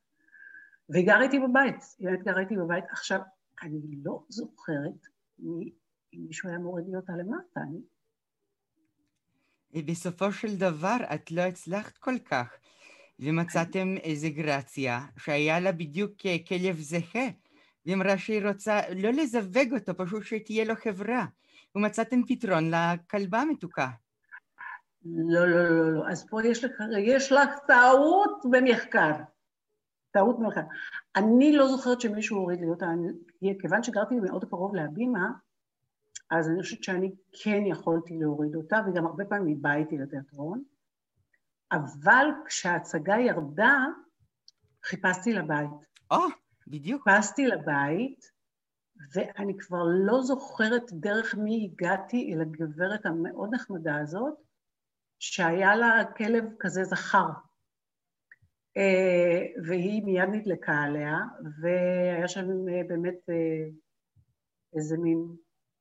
והיא 0.89 1.07
איתי 1.21 1.39
בבית, 1.39 1.75
באמת 1.99 2.23
גרה 2.23 2.39
איתי 2.39 2.57
בבית. 2.57 2.83
עכשיו, 2.89 3.19
אני 3.63 3.79
לא 4.03 4.23
זוכרת 4.29 5.07
מי 5.39 5.71
אם 6.13 6.25
מישהו 6.27 6.49
היה 6.49 6.57
מוריד 6.57 6.85
לי 6.87 6.95
אותה 6.95 7.13
למטה, 7.13 7.59
אני... 7.61 7.81
בסופו 9.85 10.31
של 10.31 10.55
דבר 10.55 10.97
את 11.13 11.31
לא 11.31 11.41
הצלחת 11.41 11.97
כל 11.97 12.19
כך, 12.25 12.53
ומצאתם 13.19 13.95
איזה 14.03 14.29
גרציה 14.29 15.05
שהיה 15.17 15.59
לה 15.59 15.71
בדיוק 15.71 16.11
כלב 16.47 16.79
זהה, 16.79 17.29
והיא 17.85 17.95
אמרה 17.95 18.17
שהיא 18.17 18.47
רוצה 18.47 18.81
לא 18.95 19.09
לזווג 19.09 19.73
אותו, 19.73 19.97
פשוט 19.97 20.23
שתהיה 20.23 20.65
לו 20.65 20.75
חברה, 20.75 21.25
ומצאתם 21.75 22.21
פתרון 22.27 22.71
לכלבה 22.73 23.41
המתוקה. 23.41 23.89
לא, 25.15 25.47
לא, 25.47 25.69
לא, 25.69 25.93
לא. 25.93 26.09
אז 26.09 26.25
פה 26.29 26.45
יש 26.45 26.63
לך, 26.63 26.83
יש 26.97 27.31
לך 27.31 27.49
טעות 27.67 28.43
במחקר. 28.51 29.11
טעות 30.11 30.39
במחקר. 30.39 30.61
אני 31.15 31.55
לא 31.55 31.67
זוכרת 31.67 32.01
שמישהו 32.01 32.37
הוריד 32.37 32.59
לי 32.59 32.67
אותה, 32.67 32.85
אני, 32.85 33.57
כיוון 33.59 33.83
שגרתי 33.83 34.15
מאוד 34.15 34.45
קרוב 34.45 34.75
להבימה, 34.75 35.31
אז 36.31 36.49
אני 36.49 36.61
חושבת 36.61 36.83
שאני 36.83 37.15
כן 37.43 37.63
יכולתי 37.65 38.17
להוריד 38.19 38.55
אותה, 38.55 38.81
וגם 38.87 39.05
הרבה 39.05 39.25
פעמים 39.25 39.47
היא 39.47 39.57
באה 39.61 39.75
איתי 39.75 39.97
לתיאטרון, 39.97 40.63
אבל 41.71 42.27
כשההצגה 42.45 43.15
ירדה, 43.15 43.85
חיפשתי 44.83 45.33
לבית. 45.33 45.69
או, 46.11 46.17
oh, 46.17 46.31
בדיוק. 46.67 47.09
חיפשתי 47.09 47.47
לבית, 47.47 48.31
ואני 49.13 49.57
כבר 49.57 49.83
לא 50.05 50.21
זוכרת 50.21 50.93
דרך 50.93 51.35
מי 51.35 51.69
הגעתי 51.71 52.33
אל 52.33 52.41
הגברת 52.41 53.05
המאוד 53.05 53.53
נחמדה 53.53 53.97
הזאת, 53.97 54.46
שהיה 55.19 55.75
לה 55.75 56.03
כלב 56.17 56.43
כזה 56.59 56.83
זכר. 56.83 57.29
אה, 58.77 59.45
והיא 59.67 60.03
מיד 60.03 60.29
נדלקה 60.31 60.73
עליה, 60.73 61.17
והיה 61.61 62.27
שם 62.27 62.47
אה, 62.69 62.81
באמת 62.87 63.29
אה, 63.29 63.69
איזה 64.75 64.97
מין 64.97 65.17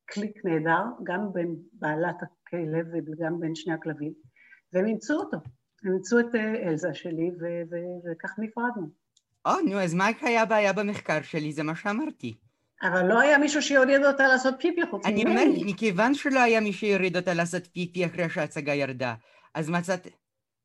קליק 0.06 0.44
נהדר, 0.44 0.84
גם 1.02 1.32
בין 1.32 1.56
בעלת 1.72 2.16
הכלב 2.22 2.86
וגם 3.06 3.40
בין 3.40 3.54
שני 3.54 3.74
הכלבים, 3.74 4.12
והם 4.72 4.86
אימצו 4.86 5.14
אותו. 5.14 5.36
הם 5.84 5.92
אימצו 5.92 6.20
את 6.20 6.34
אלזה 6.34 6.94
שלי, 6.94 7.30
וכך 8.04 8.38
נפרדנו. 8.38 8.86
או, 9.46 9.52
נו, 9.70 9.80
אז 9.80 9.94
מה 9.94 10.06
היה 10.22 10.42
הבעיה 10.42 10.72
במחקר 10.72 11.22
שלי? 11.22 11.52
זה 11.52 11.62
מה 11.62 11.76
שאמרתי. 11.76 12.34
אבל 12.82 13.06
לא 13.06 13.20
היה 13.20 13.38
מישהו 13.38 13.62
שיוריד 13.62 14.04
אותה 14.04 14.28
לעשות 14.28 14.54
פיפי 14.60 14.80
חוץ 14.90 15.06
ממני. 15.06 15.22
אני 15.22 15.30
אומר, 15.30 15.44
מכיוון 15.66 16.14
שלא 16.14 16.40
היה 16.40 16.60
מי 16.60 16.72
שיוריד 16.72 17.16
אותה 17.16 17.34
לעשות 17.34 17.66
פיפי 17.66 18.06
אחרי 18.06 18.30
שההצגה 18.30 18.74
ירדה, 18.74 19.14
אז 19.54 19.70
מצאת... 19.70 20.06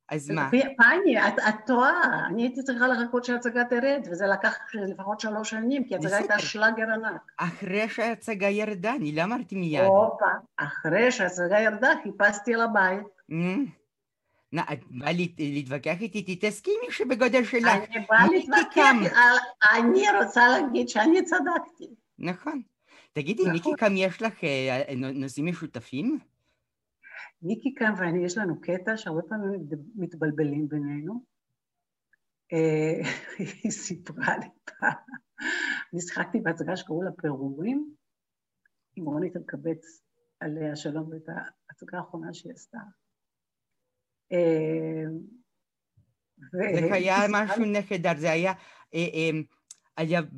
אז 0.10 0.30
מה? 0.30 0.50
פאני, 0.78 1.28
את, 1.28 1.34
את 1.50 1.56
טועה, 1.66 2.26
אני 2.28 2.44
הייתי 2.44 2.64
צריכה 2.64 2.88
לחכות 2.88 3.26
שההצגה 3.26 3.64
תרד, 3.64 4.08
וזה 4.12 4.26
לקח 4.28 4.58
לפחות 4.74 5.20
שלוש 5.20 5.50
שנים, 5.50 5.84
כי 5.84 5.96
ההצגה 5.96 6.18
הייתה 6.18 6.40
שלאגר 6.40 6.84
ענק. 6.84 7.32
אחרי 7.38 7.90
שההצגה 7.90 8.48
ירדה, 8.48 8.96
אני 8.96 9.16
לא 9.16 9.24
אמרתי 9.24 9.56
מיד. 9.56 9.84
הופה, 9.84 10.26
אחרי 10.58 11.12
שההצגה 11.12 11.60
ירדה, 11.60 11.90
חיפשתי 12.04 12.54
על 12.54 12.62
הבית. 12.62 13.08
נא, 14.54 14.62
את 14.74 14.80
באה 14.90 15.12
להתווכח 15.40 16.02
איתי, 16.02 16.40
תסכימי 16.42 16.92
שבגודל 16.92 17.44
שלך. 17.44 17.68
אני 17.68 18.06
באה 18.10 18.28
להתווכח, 18.28 19.20
אני 19.74 20.04
רוצה 20.20 20.48
להגיד 20.48 20.90
שאני 20.90 21.24
צדקתי. 21.24 22.01
נכון. 22.22 22.62
תגידי, 23.14 23.44
מיקי, 23.44 23.60
נכון. 23.60 23.76
כמה 23.78 24.00
יש 24.00 24.22
לך 24.22 24.44
אה, 24.44 24.96
נושאים 24.96 25.46
משותפים? 25.46 26.20
מיקי 27.42 27.74
כאן 27.76 27.94
ואני, 27.98 28.26
יש 28.26 28.38
לנו 28.38 28.62
קטע 28.62 28.98
שהרבה 28.98 29.22
פעמים 29.22 29.68
מתבלבלים 29.96 30.68
בינינו. 30.68 31.24
אה, 32.54 33.10
היא 33.64 33.72
סיפרה 33.72 34.38
לי 34.38 34.48
פעם, 34.66 34.94
אני 35.94 36.02
שיחקתי 36.02 36.40
בהצגה 36.40 36.76
שקראו 36.78 37.04
לה 37.04 37.12
פירורים, 37.22 37.94
עם 38.96 39.06
רונית 39.06 39.38
אלקבץ 39.38 40.04
עליה 40.40 40.76
שלום, 40.76 41.10
ואת 41.10 41.30
ההצגה 41.30 41.98
האחרונה 41.98 42.34
שהיא 42.34 42.54
עשתה. 42.54 42.78
אה, 44.32 45.06
זה 46.52 46.94
היה 46.94 47.18
משהו 47.30 47.66
נהדר, 47.66 48.18
זה 48.18 48.32
היה... 48.32 48.54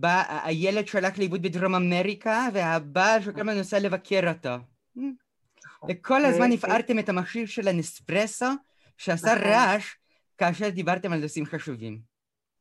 אה, 0.04 0.47
הילד 0.47 0.88
שלח 0.88 1.17
לאיבוד 1.17 1.41
בדרום 1.41 1.76
אמריקה, 1.76 2.47
והבעל 2.54 3.21
שכל 3.21 3.39
הזמן 3.39 3.58
נוסע 3.58 3.80
לבקר 3.80 4.30
אותו. 4.30 4.56
וכל 5.89 6.26
הזמן 6.26 6.52
הפערתם 6.52 6.99
את 6.99 7.10
המכשיר 7.10 7.45
של 7.45 7.67
הנספרסו, 7.67 8.45
שעשה 8.97 9.36
נכון. 9.36 9.47
רעש 9.47 9.95
כאשר 10.38 10.69
דיברתם 10.69 11.13
על 11.13 11.21
נושאים 11.21 11.45
חשובים. 11.45 11.99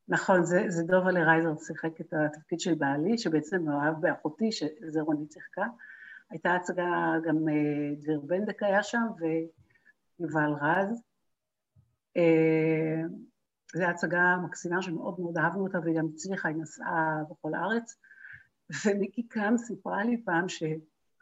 נכון, 0.09 0.45
זה, 0.45 0.65
זה 0.69 0.83
דובה 0.83 1.11
לרייזר 1.11 1.55
שיחק 1.67 2.01
את 2.01 2.13
התפקיד 2.13 2.61
של 2.61 2.75
בעלי, 2.75 3.19
שבעצם 3.19 3.63
מאוהב 3.65 3.95
באחותי, 4.01 4.53
שזה 4.53 5.01
רונית 5.01 5.33
שיחקה. 5.33 5.65
הייתה 6.31 6.55
הצגה, 6.55 7.13
גם 7.25 7.49
אה, 7.49 7.95
דביר 8.01 8.21
בנדק 8.21 8.63
היה 8.63 8.83
שם, 8.83 9.03
ויובל 9.19 10.53
רז. 10.63 11.03
זו 13.75 13.85
הצגה 13.85 14.37
מקסימה 14.45 14.83
שמאוד 14.83 15.21
מאוד 15.21 15.39
אהבנו 15.39 15.67
אותה, 15.67 15.79
והיא 15.81 15.99
גם 15.99 16.07
הצליחה, 16.15 16.49
היא 16.49 16.57
נסעה 16.57 17.23
בכל 17.31 17.55
הארץ. 17.55 17.97
ומיקי 18.87 19.23
קאם 19.23 19.59
סיפרה 19.59 20.05
לי 20.05 20.23
פעם 20.25 20.49
ש... 20.49 20.63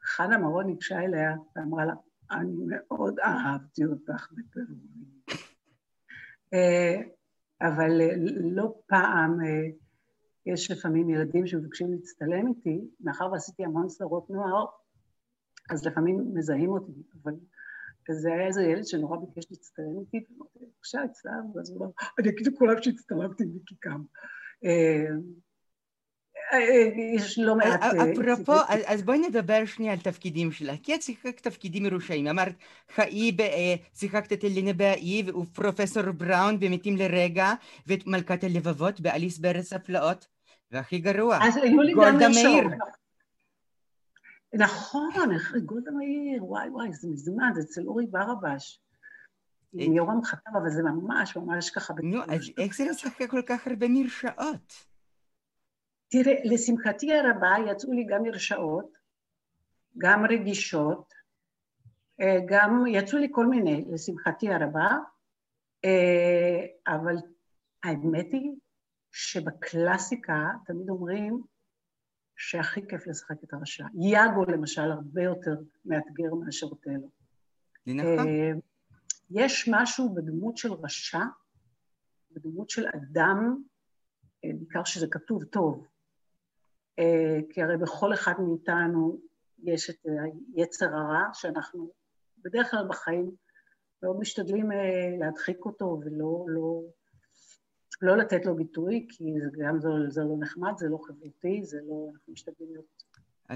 חנה 0.04 0.38
מרון 0.38 0.66
ניגשה 0.66 1.00
אליה 1.00 1.36
ואמרה 1.56 1.84
לה, 1.84 1.94
אני 2.30 2.56
מאוד 2.66 3.18
אהבתי 3.20 3.84
אותך 3.84 4.32
בפירורים. 4.32 5.10
אה, 6.54 7.00
אבל 7.60 8.00
אה, 8.00 8.14
לא 8.40 8.74
פעם 8.86 9.40
אה, 9.44 9.68
יש 10.46 10.70
לפעמים 10.70 11.10
ילדים 11.10 11.46
שמבקשים 11.46 11.92
להצטלם 11.92 12.46
איתי, 12.46 12.80
מאחר 13.00 13.32
ועשיתי 13.32 13.64
המון 13.64 13.88
סדרות 13.88 14.30
נוער, 14.30 14.66
אז 15.70 15.86
לפעמים 15.86 16.34
מזהים 16.34 16.70
אותי, 16.70 16.92
אבל 17.22 17.32
וזה 18.10 18.32
היה 18.32 18.46
איזה 18.46 18.62
ילד 18.62 18.86
שנורא 18.86 19.16
ביקש 19.18 19.50
להצטלם 19.50 19.98
איתי, 20.00 20.26
ואמרתי, 20.30 20.58
בבקשה, 20.58 21.02
הצטלם, 21.02 21.50
ואז 21.54 21.70
הוא 21.70 21.78
אמר, 21.78 21.90
אני 22.18 22.28
אגיד 22.28 22.46
לכולם 22.46 22.82
שהצטלמתי 22.82 23.44
עם 23.44 23.50
מיקי 23.52 23.74
קם. 23.80 24.02
יש 27.14 27.38
לא 27.38 27.56
מעט... 27.56 27.80
אפרופו, 27.82 28.52
אז 28.86 29.02
בואי 29.02 29.18
נדבר 29.18 29.64
שנייה 29.64 29.92
על 29.92 29.98
תפקידים 29.98 30.52
שלה, 30.52 30.72
כי 30.82 30.94
את 30.94 31.02
שיחקת 31.02 31.42
תפקידים 31.42 31.82
מרושעים. 31.82 32.26
אמרת, 32.26 32.54
חיי, 32.94 33.36
שיחקת 33.94 34.32
את 34.32 34.44
אלינה 34.44 34.72
באי 34.72 35.22
ופרופסור 35.26 36.02
בראון 36.02 36.60
במתים 36.60 36.96
לרגע, 36.96 37.52
ואת 37.86 38.06
מלכת 38.06 38.44
הלבבות 38.44 39.00
באליס 39.00 39.38
בארץ 39.38 39.72
הפלאות, 39.72 40.26
והכי 40.70 40.98
גרוע, 40.98 41.38
גולדה 41.94 42.28
מאיר. 42.28 42.64
נכון, 44.54 45.10
גולדה 45.64 45.90
מאיר, 45.90 46.44
וואי 46.44 46.68
וואי, 46.68 46.92
זה 46.92 47.08
מזמן, 47.08 47.50
זה 47.54 47.60
אצל 47.60 47.86
אורי 47.86 48.06
ברבש. 48.06 48.80
עם 49.72 49.92
יורם 49.92 50.22
חטב, 50.24 50.56
אבל 50.56 50.70
זה 50.70 50.82
ממש 50.82 51.36
ממש 51.36 51.70
ככה... 51.70 51.94
נו, 52.02 52.22
אז 52.22 52.50
איך 52.58 52.76
זה 52.76 52.84
לשחק 52.90 53.30
כל 53.30 53.42
כך 53.46 53.66
הרבה 53.66 53.86
מרשעות? 53.88 54.72
תראה, 56.08 56.34
לשמחתי 56.44 57.12
הרבה 57.12 57.54
יצאו 57.70 57.92
לי 57.92 58.04
גם 58.04 58.26
הרשאות, 58.26 58.92
גם 59.98 60.24
רגישות, 60.24 61.12
גם 62.48 62.84
יצאו 62.86 63.18
לי 63.18 63.28
כל 63.30 63.46
מיני, 63.46 63.84
לשמחתי 63.92 64.48
הרבה, 64.52 64.88
אבל 66.86 67.14
האמת 67.84 68.26
היא 68.32 68.52
שבקלאסיקה 69.12 70.48
תמיד 70.66 70.88
אומרים 70.88 71.42
שהכי 72.42 72.80
כיף 72.88 73.06
לשחק 73.06 73.44
את 73.44 73.52
הרשע. 73.52 73.84
יאגו 73.94 74.44
למשל 74.44 74.90
הרבה 74.90 75.22
יותר 75.22 75.54
מאתגר 75.84 76.34
מאשר 76.34 76.66
אוטלו. 76.66 77.10
נכון. 77.86 78.26
יש 79.30 79.68
משהו 79.72 80.14
בדמות 80.14 80.56
של 80.56 80.72
רשע, 80.72 81.24
בדמות 82.30 82.70
של 82.70 82.86
אדם, 82.94 83.62
בעיקר 84.44 84.84
שזה 84.84 85.06
כתוב 85.10 85.44
טוב, 85.44 85.86
כי 87.50 87.62
הרי 87.62 87.76
בכל 87.76 88.14
אחד 88.14 88.32
מאיתנו 88.38 89.20
יש 89.62 89.90
את 89.90 90.06
היצר 90.56 90.94
הרע, 90.94 91.24
שאנחנו 91.32 91.90
בדרך 92.44 92.70
כלל 92.70 92.88
בחיים 92.88 93.30
מאוד 94.02 94.20
משתדלים 94.20 94.68
להדחיק 95.20 95.64
אותו 95.64 96.00
ולא 96.04 96.44
לא, 96.48 96.82
לא 98.02 98.16
לתת 98.16 98.46
לו 98.46 98.56
ביטוי, 98.56 99.06
כי 99.08 99.24
זה 99.42 99.62
גם 99.64 99.80
זה, 99.80 99.88
זה 100.08 100.20
לא 100.20 100.36
נחמד, 100.40 100.72
זה 100.78 100.88
לא 100.88 100.98
חברתי, 101.06 101.64
זה 101.64 101.78
לא, 101.88 102.08
אנחנו 102.12 102.32
משתדלים 102.32 102.68
להיות 102.72 103.04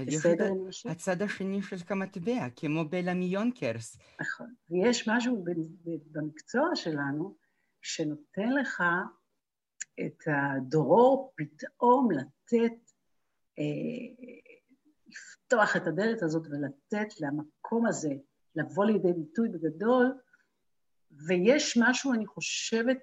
בסדר 0.07 0.45
עם 0.45 0.65
אנשים. 0.65 0.91
הצד 0.91 1.21
השני 1.21 1.61
של 1.61 1.75
המטבע, 1.89 2.47
כמו 2.55 2.85
בלה 2.89 3.13
מיונקרס. 3.13 3.97
נכון, 4.21 4.53
ויש 4.69 5.09
משהו 5.09 5.45
במקצוע 6.11 6.69
שלנו 6.75 7.35
שנותן 7.81 8.49
לך 8.49 8.83
את 10.05 10.23
הדרור 10.27 11.33
פתאום 11.35 12.09
לתת 12.11 12.91
לפתוח 15.07 15.75
את 15.75 15.87
הדלת 15.87 16.23
הזאת 16.23 16.47
ולתת 16.47 17.21
למקום 17.21 17.85
הזה 17.85 18.13
לבוא 18.55 18.85
לידי 18.85 19.13
ביטוי 19.13 19.49
בגדול, 19.49 20.17
ויש 21.27 21.77
משהו, 21.81 22.13
אני 22.13 22.25
חושבת, 22.25 22.97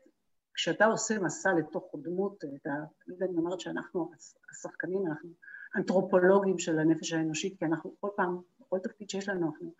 כשאתה 0.54 0.84
עושה 0.84 1.18
מסע 1.18 1.52
לתוך 1.52 1.94
דמות, 2.02 2.44
אתה, 2.56 2.70
אני 3.08 3.36
אומרת 3.36 3.60
שאנחנו 3.60 4.10
השחקנים, 4.50 5.06
אנחנו 5.06 5.30
אנתרופולוגים 5.76 6.58
של 6.58 6.78
הנפש 6.78 7.12
האנושית, 7.12 7.58
כי 7.58 7.64
אנחנו 7.64 7.94
כל 8.00 8.08
פעם, 8.16 8.40
בכל 8.60 8.78
תפקיד 8.78 9.10
שיש 9.10 9.28
לנו, 9.28 9.46
אנחנו 9.46 9.72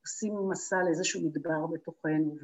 עושים 0.00 0.48
מסע 0.48 0.82
לאיזשהו 0.82 1.20
מדבר 1.20 1.66
בתוכנו, 1.66 2.36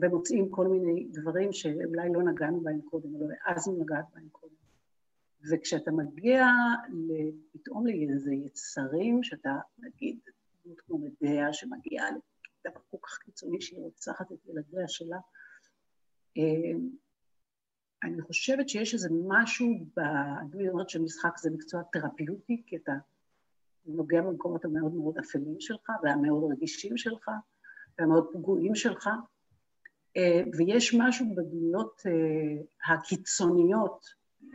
ומוצאים 0.00 0.50
כל 0.50 0.66
מיני 0.66 1.08
דברים 1.10 1.52
שאולי 1.52 2.12
לא 2.12 2.22
נגענו 2.22 2.60
בהם 2.60 2.80
קודם, 2.80 3.14
או 3.14 3.28
לא 3.28 3.34
העזנו 3.44 3.80
לגעת 3.80 4.04
בהם 4.14 4.28
קודם. 4.32 4.54
וכשאתה 5.50 5.90
מגיע 5.90 6.46
פתאום 7.52 7.86
לאיזה 7.86 8.34
יצרים, 8.34 9.22
שאתה, 9.22 9.50
נגיד, 9.78 10.18
דמות 10.64 10.80
כמו 10.80 10.98
מדיה 10.98 11.52
שמגיעה 11.52 12.06
לדבר 12.10 12.80
כל 12.90 12.96
כך 13.02 13.18
קיצוני 13.18 13.60
שהיא 13.60 13.80
רוצחת 13.80 14.32
את 14.32 14.46
ילדיה 14.46 14.88
שלה, 14.88 15.18
אני 18.02 18.22
חושבת 18.22 18.68
שיש 18.68 18.94
איזה 18.94 19.08
משהו, 19.28 19.66
ב... 19.96 20.00
אני 20.00 20.68
אומרת 20.68 20.88
שמשחק 20.88 21.38
זה 21.38 21.50
מקצוע 21.50 21.82
תרפיוטי, 21.92 22.62
כי 22.66 22.76
אתה 22.76 22.92
נוגע 23.86 24.22
במקומות 24.22 24.64
המאוד 24.64 24.94
מאוד 24.94 25.18
אפלים 25.18 25.60
שלך, 25.60 25.90
והמאוד 26.02 26.52
רגישים 26.52 26.96
שלך, 26.96 27.30
והמאוד 27.98 28.26
פגועים 28.32 28.74
שלך, 28.74 29.10
אה, 30.16 30.42
ויש 30.58 30.94
משהו 30.98 31.26
בדמויות 31.34 32.02
אה, 32.06 32.92
הקיצוניות 32.94 34.06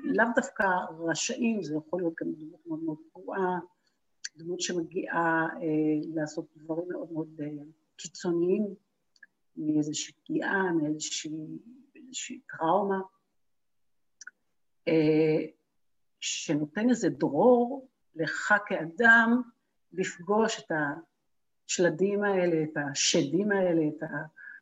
לאו 0.04 0.26
דווקא 0.36 0.63
רשאים, 1.00 1.63
זה 1.63 1.76
יכול 1.76 2.02
להיות 2.02 2.13
גם 2.22 2.32
דמות 2.32 2.60
מאוד 2.67 2.84
מאוד 2.84 2.98
פגועה, 3.12 3.60
דמות 4.38 4.62
שמגיעה 4.62 5.48
אה, 5.62 6.10
לעשות 6.15 6.46
דברים 6.58 6.89
מאוד 6.91 7.12
מאוד 7.12 7.41
אה, 7.41 7.63
קיצוניים, 7.98 8.76
מאיזושהי 9.58 10.13
פגיעה, 10.13 10.72
מאיזושהי 10.72 12.39
טראומה, 12.50 13.02
אה, 14.88 15.46
שנותן 16.20 16.89
איזה 16.89 17.10
דרור 17.10 17.88
לך 18.16 18.54
כאדם 18.66 19.42
לפגוש 19.94 20.60
את 20.60 20.72
השלדים 20.72 22.24
האלה, 22.24 22.63
את 22.63 22.78
השדים 22.92 23.52
האלה, 23.52 23.82
את 23.88 24.04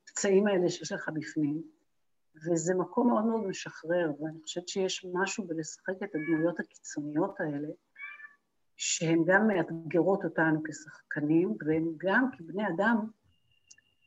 הפצעים 0.08 0.48
האלה 0.48 0.70
שיש 0.70 0.92
לך 0.92 1.10
בפנים. 1.14 1.62
וזה 2.36 2.76
מקום 2.76 3.08
מאוד 3.08 3.26
מאוד 3.26 3.48
משחרר, 3.48 4.12
ואני 4.20 4.42
חושבת 4.42 4.68
שיש 4.68 5.06
משהו 5.14 5.48
בלשחק 5.48 6.04
את 6.04 6.10
הדמויות 6.16 6.60
הקיצוניות 6.60 7.40
האלה, 7.40 7.68
שהן 8.76 9.24
גם 9.26 9.48
מאתגרות 9.48 10.24
אותנו 10.24 10.64
כשחקנים, 10.64 11.56
והן 11.66 11.86
גם 11.98 12.30
כבני 12.38 12.64
אדם, 12.76 13.08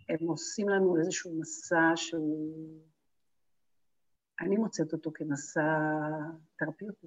הם 0.08 0.28
עושים 0.28 0.68
לנו 0.68 0.96
איזשהו 0.98 1.40
מסע 1.40 1.92
שהוא... 1.96 2.80
אני 4.40 4.56
מוצאת 4.56 4.92
אותו 4.92 5.10
כמסע 5.14 5.60
תרפיוטי. 6.58 7.06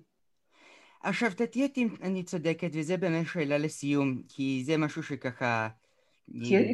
עכשיו 1.03 1.31
תתהיי 1.37 1.63
אותי 1.63 1.87
אני 2.01 2.23
צודקת, 2.23 2.69
וזה 2.73 2.97
באמת 2.97 3.25
שאלה 3.27 3.57
לסיום, 3.57 4.21
כי 4.27 4.63
זה 4.65 4.77
משהו 4.77 5.03
שככה... 5.03 5.67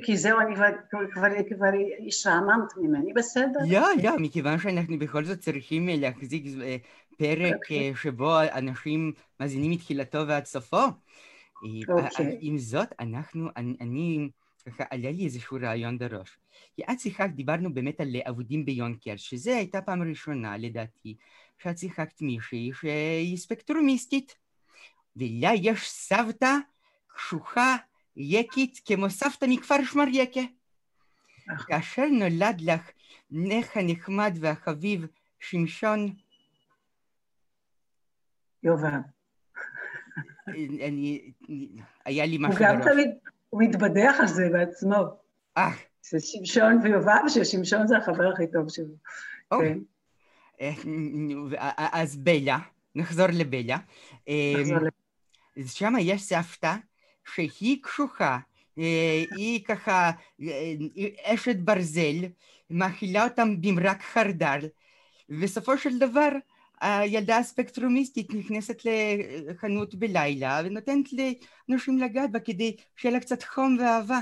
כי 0.04 0.18
זהו, 0.18 0.40
אני 0.40 0.56
כבר 1.56 1.68
השתעממת 2.08 2.78
ממני, 2.78 3.14
בסדר? 3.14 3.60
יא, 3.66 3.82
יא, 4.04 4.12
מכיוון 4.20 4.60
שאנחנו 4.60 5.00
בכל 5.00 5.24
זאת 5.24 5.40
צריכים 5.40 5.90
להחזיק 5.90 6.44
פרק 7.18 7.58
שבו 7.96 8.32
אנשים 8.54 9.14
מאזינים 9.40 9.72
מתחילתו 9.72 10.28
ועד 10.28 10.46
סופו. 10.46 10.78
עם 12.40 12.58
זאת, 12.58 12.88
אנחנו, 13.00 13.50
אני, 13.58 14.30
ככה 14.66 14.84
עלה 14.90 15.12
לי 15.12 15.26
איזשהו 15.26 15.58
רעיון 15.62 15.98
בראש. 15.98 16.38
כי 16.76 16.82
את 16.84 17.00
שיחקת, 17.00 17.34
דיברנו 17.34 17.74
באמת 17.74 18.02
על 18.02 18.08
אבודים 18.30 18.66
ביונקר, 18.66 19.18
שזה 19.18 19.58
הייתה 19.58 19.82
פעם 19.82 20.10
ראשונה, 20.10 20.58
לדעתי, 20.58 21.16
שאת 21.58 21.78
שיחקת 21.78 22.22
מישהי 22.22 22.72
שהיא 22.74 23.38
ספקטרומיסטית. 23.38 24.36
ולה 25.16 25.52
יש 25.56 25.90
סבתא 25.90 26.56
קשוחה 27.16 27.76
יקית 28.16 28.80
כמו 28.86 29.10
סבתא 29.10 29.46
מכפר 29.50 29.84
שמר 29.84 30.08
יקה. 30.12 30.42
כאשר 31.68 32.06
נולד 32.06 32.62
לך 32.62 32.92
נך 33.32 33.78
הנחמד 33.78 34.38
והחביב 34.42 35.06
שמשון... 35.40 36.14
יובב. 38.64 39.00
אני... 40.88 41.32
היה 42.06 42.26
לי 42.26 42.38
משהו 42.40 42.60
בראש. 42.60 42.86
הוא 43.54 43.64
מתבדח 43.64 44.16
על 44.20 44.28
זה 44.28 44.50
בעצמו. 44.52 44.96
אה. 45.58 45.72
ששמשון 46.04 46.80
ויובב, 46.84 47.28
ששמשון 47.28 47.88
זה 47.88 47.98
החבר 47.98 48.32
הכי 48.34 48.48
טוב 48.48 48.70
שלו. 48.70 48.96
כן. 49.50 49.78
אז 51.78 52.16
בלה, 52.16 52.58
נחזור 52.96 53.28
לבלה. 53.34 53.78
נחזור 54.28 54.78
לבלה. 54.78 54.90
שם 55.68 55.94
יש 56.00 56.22
סבתא 56.22 56.76
שהיא 57.36 57.84
קשוחה, 57.84 58.40
היא 58.76 59.66
ככה 59.66 60.12
אשת 61.24 61.56
ברזל, 61.56 62.26
מאכילה 62.70 63.24
אותם 63.24 63.62
במרק 63.62 64.02
חרדל, 64.02 64.60
ובסופו 65.30 65.78
של 65.78 66.00
דבר 66.00 66.30
הילדה 66.84 67.38
הספקטרומיסטית 67.38 68.34
נכנסת 68.34 68.78
לחנות 68.86 69.96
בלילה 69.96 70.62
ונותנת 70.66 71.06
לאנשים 71.14 71.98
לגעת 71.98 72.32
בה 72.32 72.40
כדי 72.40 72.76
שיהיה 72.96 73.14
לה 73.14 73.20
קצת 73.20 73.44
חום 73.44 73.78
ואהבה. 73.80 74.20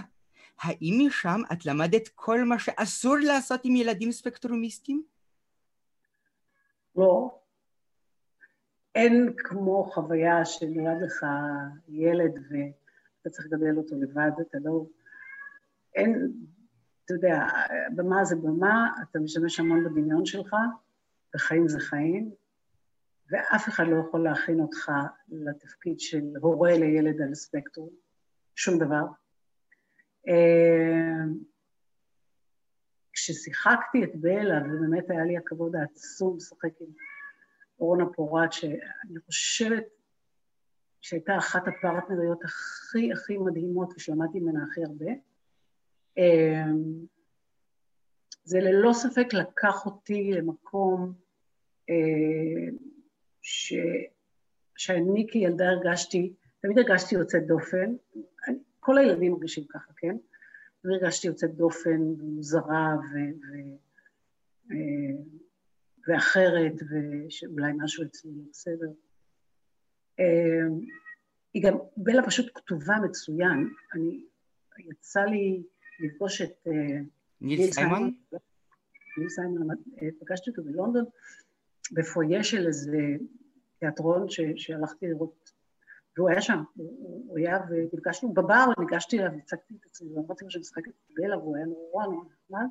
האם 0.61 1.07
משם 1.07 1.41
את 1.53 1.65
למדת 1.65 2.07
כל 2.15 2.43
מה 2.43 2.59
שאסור 2.59 3.17
לעשות 3.17 3.61
עם 3.63 3.75
ילדים 3.75 4.11
ספקטרומיסטים? 4.11 5.03
לא. 6.95 7.37
אין 8.95 9.33
כמו 9.37 9.91
חוויה 9.93 10.45
שנולד 10.45 11.01
לך 11.01 11.25
ילד 11.89 12.31
ו... 12.49 12.55
אתה 13.21 13.29
צריך 13.29 13.47
לגדל 13.51 13.77
אותו 13.77 13.95
לבד, 13.95 14.31
אתה 14.41 14.57
לא... 14.63 14.85
אין, 15.95 16.31
אתה 17.05 17.13
יודע, 17.13 17.45
במה 17.95 18.25
זה 18.25 18.35
במה, 18.35 18.91
אתה 19.01 19.19
משתמש 19.19 19.59
המון 19.59 19.83
בדמיון 19.83 20.25
שלך, 20.25 20.55
וחיים 21.35 21.67
זה 21.67 21.79
חיים, 21.79 22.31
ואף 23.31 23.69
אחד 23.69 23.83
לא 23.87 23.95
יכול 24.07 24.23
להכין 24.23 24.59
אותך 24.59 24.91
לתפקיד 25.29 25.99
של 25.99 26.23
הורה 26.41 26.77
לילד 26.77 27.21
על 27.21 27.35
ספקטרום, 27.35 27.89
שום 28.55 28.79
דבר. 28.79 29.03
אה, 30.27 31.23
כששיחקתי 33.13 34.03
את 34.03 34.15
בלה, 34.15 34.61
ובאמת 34.65 35.09
היה 35.09 35.23
לי 35.23 35.37
הכבוד 35.37 35.75
העצום 35.75 36.37
לשחק 36.37 36.81
עם 36.81 36.87
אורנה 37.79 38.05
פורט, 38.15 38.51
שאני 38.51 39.19
חושבת 39.25 39.83
שהייתה 41.01 41.37
אחת 41.37 41.67
הפרטנריות 41.67 42.43
הכי 42.43 43.11
הכי 43.11 43.37
מדהימות 43.37 43.93
ושלמדתי 43.95 44.39
ממנה 44.39 44.63
הכי 44.63 44.83
הרבה, 44.83 45.11
אה, 46.17 46.71
זה 48.43 48.59
ללא 48.59 48.93
ספק 48.93 49.33
לקח 49.33 49.85
אותי 49.85 50.31
למקום 50.33 51.13
אה, 51.89 52.75
ש... 53.41 53.73
שאני 54.77 55.27
כילדה 55.31 55.69
הרגשתי, 55.69 56.33
תמיד 56.61 56.77
הרגשתי 56.77 57.15
יוצאת 57.15 57.47
דופן, 57.47 57.95
כל 58.79 58.97
הילדים 58.97 59.31
מרגישים 59.31 59.63
ככה, 59.69 59.93
כן? 59.97 60.15
הרגשתי 60.85 61.27
יוצאת 61.27 61.55
דופן 61.55 62.01
ומוזרה 62.01 62.95
ו... 62.99 63.15
ו... 63.15 63.55
אה, 64.71 65.23
ואחרת, 66.07 66.73
ושאולי 66.73 67.71
משהו 67.77 68.03
אצלי 68.03 68.31
לא 68.35 68.43
בסדר. 68.49 68.91
אה, 70.19 70.67
היא 71.53 71.63
גם, 71.63 71.77
בלה 71.97 72.25
פשוט 72.25 72.51
כתובה 72.55 72.95
מצוין. 73.05 73.69
אני, 73.95 74.25
יצא 74.79 75.21
לי 75.21 75.63
לפגוש 75.99 76.41
את... 76.41 76.67
ניל 77.41 77.71
סיימון? 77.71 78.15
ניל 79.17 79.29
סיימון, 79.29 79.67
פגשתי 80.19 80.49
אותו 80.49 80.63
בלונדון, 80.63 81.05
בפויה 81.91 82.43
של 82.43 82.67
איזה 82.67 82.97
תיאטרון 83.79 84.29
ש, 84.29 84.41
שהלכתי 84.55 85.07
לראות, 85.07 85.51
והוא 86.17 86.29
היה 86.29 86.41
שם, 86.41 86.63
הוא, 86.75 87.25
הוא 87.27 87.37
היה, 87.37 87.59
ונפגשנו 87.69 88.33
בבר, 88.33 88.65
ניגשתי 88.79 89.19
אליו, 89.19 89.31
הצגתי 89.37 89.73
את 89.79 89.85
עצמי, 89.85 90.13
ואמרתי 90.13 90.43
לו 90.43 90.51
שאני 90.51 90.61
משחקת 90.61 90.91
בלה, 91.09 91.37
והוא 91.37 91.55
היה 91.55 91.65
נורא 91.65 92.05
נורא 92.05 92.25
נחמד. 92.25 92.67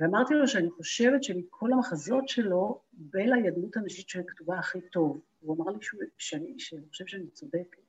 ואמרתי 0.00 0.34
לו 0.34 0.48
שאני 0.48 0.70
חושבת 0.70 1.22
שמכל 1.24 1.72
המחזות 1.72 2.28
שלו, 2.28 2.80
בלה 2.92 3.36
היא 3.36 3.48
הדמות 3.48 3.76
הנשית 3.76 4.08
שכתובה 4.08 4.58
הכי 4.58 4.80
טוב. 4.80 5.20
הוא 5.40 5.56
אמר 5.56 5.72
לי 5.72 5.78
שאני, 6.18 6.54
שאני 6.58 6.88
חושב 6.88 7.06
שאני 7.06 7.26
צודקת. 7.30 7.82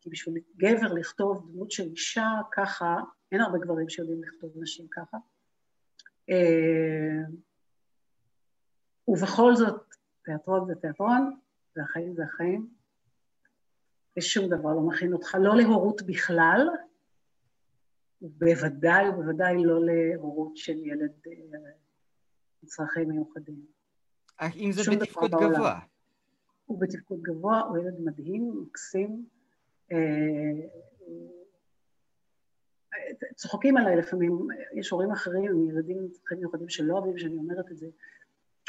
כי 0.00 0.10
בשביל 0.10 0.34
גבר 0.56 0.92
לכתוב 0.92 1.50
דמות 1.52 1.70
של 1.70 1.82
אישה 1.82 2.28
ככה, 2.52 2.96
אין 3.32 3.40
הרבה 3.40 3.58
גברים 3.58 3.88
שיודעים 3.88 4.22
לכתוב 4.24 4.52
נשים 4.56 4.86
ככה. 4.90 5.16
אה, 9.08 9.12
ובכל 9.12 9.56
זאת, 9.56 9.94
תיאטרון 10.24 10.66
זה 10.66 10.74
תיאטרון, 10.74 11.36
והחיים 11.76 12.14
זה 12.14 12.24
החיים, 12.24 12.68
ושום 14.18 14.46
דבר 14.46 14.74
לא 14.74 14.80
מכין 14.80 15.12
אותך, 15.12 15.34
לא 15.40 15.56
להורות 15.56 16.02
בכלל, 16.02 16.68
ובוודאי 18.22 19.08
ובוודאי 19.08 19.64
לא 19.64 19.80
להורות 19.84 20.56
של 20.56 20.78
ילד 20.78 21.12
אה, 21.26 21.32
עם 22.62 22.68
צרכים 22.68 23.08
מיוחדים. 23.08 23.66
אם 24.56 24.72
זה 24.72 24.82
בתפקוד 24.90 25.30
גבוה. 25.30 25.80
הוא 26.66 26.80
בתפקוד 26.80 27.22
גבוה, 27.22 27.60
הוא 27.60 27.78
ילד 27.78 28.00
מדהים, 28.00 28.62
מקסים. 28.62 29.26
אה, 29.92 29.98
צוחקים 33.34 33.76
עליי 33.76 33.96
לפעמים, 33.96 34.48
יש 34.74 34.90
הורים 34.90 35.10
אחרים 35.10 35.44
עם 35.44 35.70
ילדים 35.70 35.98
עם 35.98 36.08
צרכים 36.08 36.38
מיוחדים 36.38 36.68
שלא 36.68 36.94
אוהבים 36.94 37.18
שאני 37.18 37.36
אומרת 37.36 37.70
את 37.70 37.76
זה, 37.76 37.86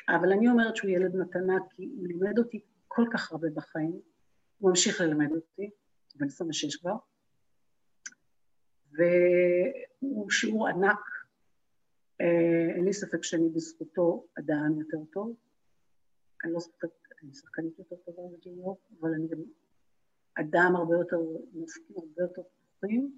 אבל 0.09 0.31
אני 0.31 0.49
אומרת 0.49 0.75
שהוא 0.75 0.91
ילד 0.91 1.15
מתנה 1.15 1.55
כי 1.69 1.89
הוא 1.97 2.07
לימד 2.07 2.37
אותי 2.37 2.61
כל 2.87 3.05
כך 3.13 3.31
הרבה 3.31 3.47
בחיים, 3.49 4.01
הוא 4.57 4.69
ממשיך 4.69 5.01
ללמד 5.01 5.31
אותי, 5.31 5.69
בן 6.15 6.25
26 6.25 6.75
כבר, 6.75 6.95
והוא 8.91 10.29
שיעור 10.29 10.67
ענק, 10.67 10.99
אה, 12.21 12.75
אין 12.75 12.85
לי 12.85 12.93
ספק 12.93 13.23
שאני 13.23 13.49
בזכותו 13.49 14.25
אדם 14.39 14.79
יותר 14.79 14.97
טוב, 15.13 15.35
אני 16.43 16.53
לא 16.53 16.59
ספק, 16.59 16.89
אני 17.23 17.33
שחקנית 17.33 17.79
יותר 17.79 17.95
טובה 17.95 18.21
בג'יניור, 18.37 18.77
אבל 18.99 19.13
אני 19.13 19.27
גם 19.27 19.39
אדם 20.33 20.75
הרבה 20.75 20.95
יותר, 20.95 21.17
מופקים 21.53 21.95
הרבה 21.97 22.21
יותר 22.21 22.41
פתוחים. 22.41 23.17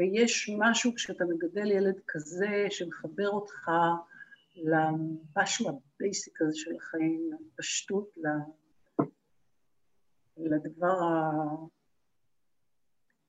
ויש 0.00 0.50
משהו 0.58 0.94
כשאתה 0.94 1.24
מגדל 1.24 1.70
ילד 1.70 2.00
כזה 2.08 2.66
שמחבר 2.70 3.28
אותך 3.28 3.70
למשהו 4.56 5.68
הבייסיק 5.68 6.42
הזה 6.42 6.52
של 6.54 6.76
החיים, 6.76 7.30
לפשטות, 7.40 8.18
לדבר 10.36 11.00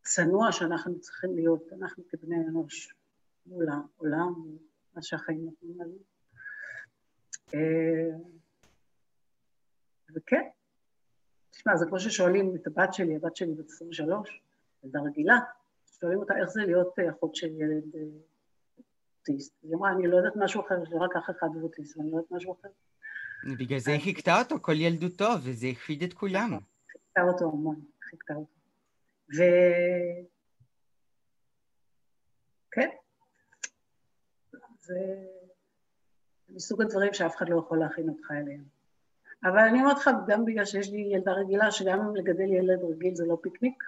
הצנוע 0.02 0.52
שאנחנו 0.52 1.00
צריכים 1.00 1.36
להיות, 1.36 1.64
אנחנו 1.82 2.04
כבני 2.10 2.36
אנוש, 2.36 2.96
מול 3.46 3.66
העולם, 3.70 4.34
מה 4.96 5.02
שהחיים 5.02 5.46
נותנים 5.46 5.82
לנו. 5.82 5.98
אה, 7.54 8.18
וכן, 10.16 10.50
תשמע, 11.50 11.76
זה 11.76 11.86
כמו 11.86 12.00
ששואלים 12.00 12.56
את 12.56 12.68
הבת 12.68 12.94
שלי, 12.94 13.16
הבת 13.16 13.36
שלי 13.36 13.54
בת 13.54 13.70
23, 13.70 14.42
ילדה 14.84 15.00
רגילה, 15.00 15.40
שואלים 16.02 16.20
אותה 16.20 16.34
איך 16.42 16.50
זה 16.50 16.62
להיות 16.62 17.00
אה, 17.00 17.10
אחות 17.10 17.36
של 17.36 17.48
ילד 17.48 17.96
אה, 17.96 18.02
אוטיסט. 19.20 19.56
היא 19.64 19.76
אמרה, 19.76 19.92
אני 19.92 20.08
לא 20.08 20.18
יודעת 20.18 20.34
משהו 20.36 20.62
אחר, 20.62 20.76
יש 20.84 20.90
רק 21.02 21.16
אח 21.16 21.30
אחד 21.30 21.48
אוטיסט, 21.62 21.98
ואני 21.98 22.12
לא 22.12 22.18
יודעת 22.18 22.32
משהו 22.32 22.58
אחר. 22.62 22.70
בגלל 23.60 23.80
זה 23.80 23.92
היא 23.92 24.02
חיכתה 24.02 24.40
אותו 24.40 24.56
כל 24.62 24.76
ילדותו, 24.76 25.30
וזה 25.44 25.68
הכחיד 25.68 26.04
את 26.04 26.14
כולם. 26.14 26.50
חיכתה 26.92 27.22
אותו 27.22 27.46
המון, 27.46 27.82
חיכתה 28.10 28.34
אותו. 28.34 28.54
ו... 29.38 29.42
כן, 32.72 32.90
זה 34.80 34.96
מסוג 36.50 36.82
הדברים 36.82 37.14
שאף 37.14 37.36
אחד 37.36 37.50
לא 37.50 37.60
יכול 37.60 37.80
להכין 37.80 38.10
אותך 38.10 38.32
אליהם. 38.32 38.64
אבל 39.44 39.60
אני 39.60 39.82
אומרת 39.82 39.98
לך, 39.98 40.10
גם 40.28 40.46
בגלל 40.46 40.66
שיש 40.66 40.90
לי 40.90 41.10
ילדה 41.14 41.32
רגילה, 41.32 41.72
שגם 41.72 42.16
לגדל 42.16 42.54
ילד 42.54 42.80
רגיל 42.92 43.16
זה 43.16 43.26
לא 43.26 43.38
פיקניק, 43.42 43.84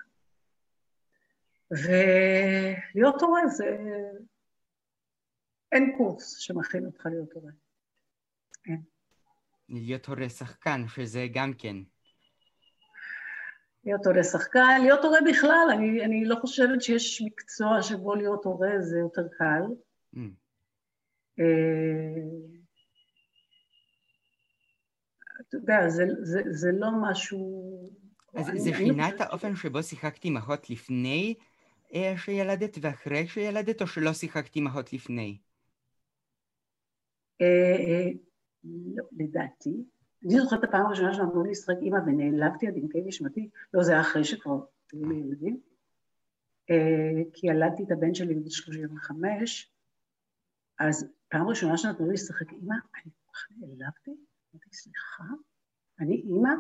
ולהיות 1.74 3.22
הורה 3.22 3.48
זה... 3.48 3.78
אין 5.72 5.94
קורס 5.98 6.38
שמכין 6.38 6.86
אותך 6.86 7.06
להיות 7.06 7.34
הורה. 7.34 7.52
אין. 8.66 8.82
להיות 9.70 10.06
הורה 10.06 10.30
שחקן, 10.30 10.88
שזה 10.88 11.28
גם 11.34 11.54
כן. 11.54 11.76
להיות 13.86 14.06
הורה 14.06 14.24
שחקן, 14.24 14.82
להיות 14.82 15.04
הורה 15.04 15.20
בכלל, 15.30 15.68
אני, 15.74 16.06
אני 16.06 16.26
לא 16.26 16.36
חושבת 16.42 16.82
שיש 16.82 17.22
מקצוע 17.22 17.82
שבו 17.82 18.16
להיות 18.16 18.46
הורה 18.46 18.72
זה 18.80 18.98
יותר 19.00 19.28
קל. 19.38 19.62
Mm. 20.16 20.20
אה, 21.40 22.24
אתה 25.42 25.58
יודע, 25.58 25.90
זה, 25.90 26.04
זה, 26.22 26.42
זה 26.50 26.72
לא 26.74 26.88
משהו... 27.02 27.74
אז 28.36 28.50
אני, 28.50 28.60
זה 28.60 28.72
שינה 28.78 29.10
את 29.10 29.22
האופן 29.22 29.56
שבו 29.56 29.84
שיחקתי 29.84 30.28
עם 30.28 30.38
אחות 30.38 30.70
לפני 30.70 31.36
שילדת 32.18 32.78
ואחרי 32.82 33.28
שילדת, 33.28 33.82
או 33.82 33.88
שלא 33.88 34.14
שיחקת 34.14 34.58
אחות 34.68 34.94
לפני? 34.94 35.38
אה, 37.42 37.46
אה, 37.48 38.12
לא, 38.64 39.04
לדעתי. 39.12 39.84
אני 40.26 40.40
זוכרת 40.40 40.60
את 40.60 40.70
הפעם 40.70 40.86
הראשונה 40.86 41.14
שנתנו 41.14 41.44
לי 41.44 41.52
לשחק 41.52 41.76
אימא 41.82 41.98
ונעלבתי 42.06 42.68
עד 42.68 42.74
עמקי 42.78 43.02
נשמתי, 43.06 43.50
לא, 43.74 43.84
זה 43.84 43.92
היה 43.92 44.02
אחרי 44.02 44.24
שכבר 44.24 44.60
היו 44.94 45.06
לי 45.06 45.16
ילדים, 45.16 45.60
כי 47.34 47.48
ילדתי 47.48 47.84
את 47.84 47.92
הבן 47.92 48.14
שלי 48.14 48.36
בגיל 48.36 48.50
35, 48.50 49.72
אז 50.80 51.12
פעם 51.30 51.48
ראשונה 51.48 51.78
שנתנו 51.78 52.08
לי 52.08 52.14
לשחק 52.14 52.52
אימא, 52.52 52.76
אני 52.96 53.12
כל 53.26 53.34
כך 53.34 53.48
נעלבתי, 53.58 54.12
אמרתי, 54.54 54.70
סליחה, 54.72 55.24
אני 56.00 56.16
אימא? 56.16 56.54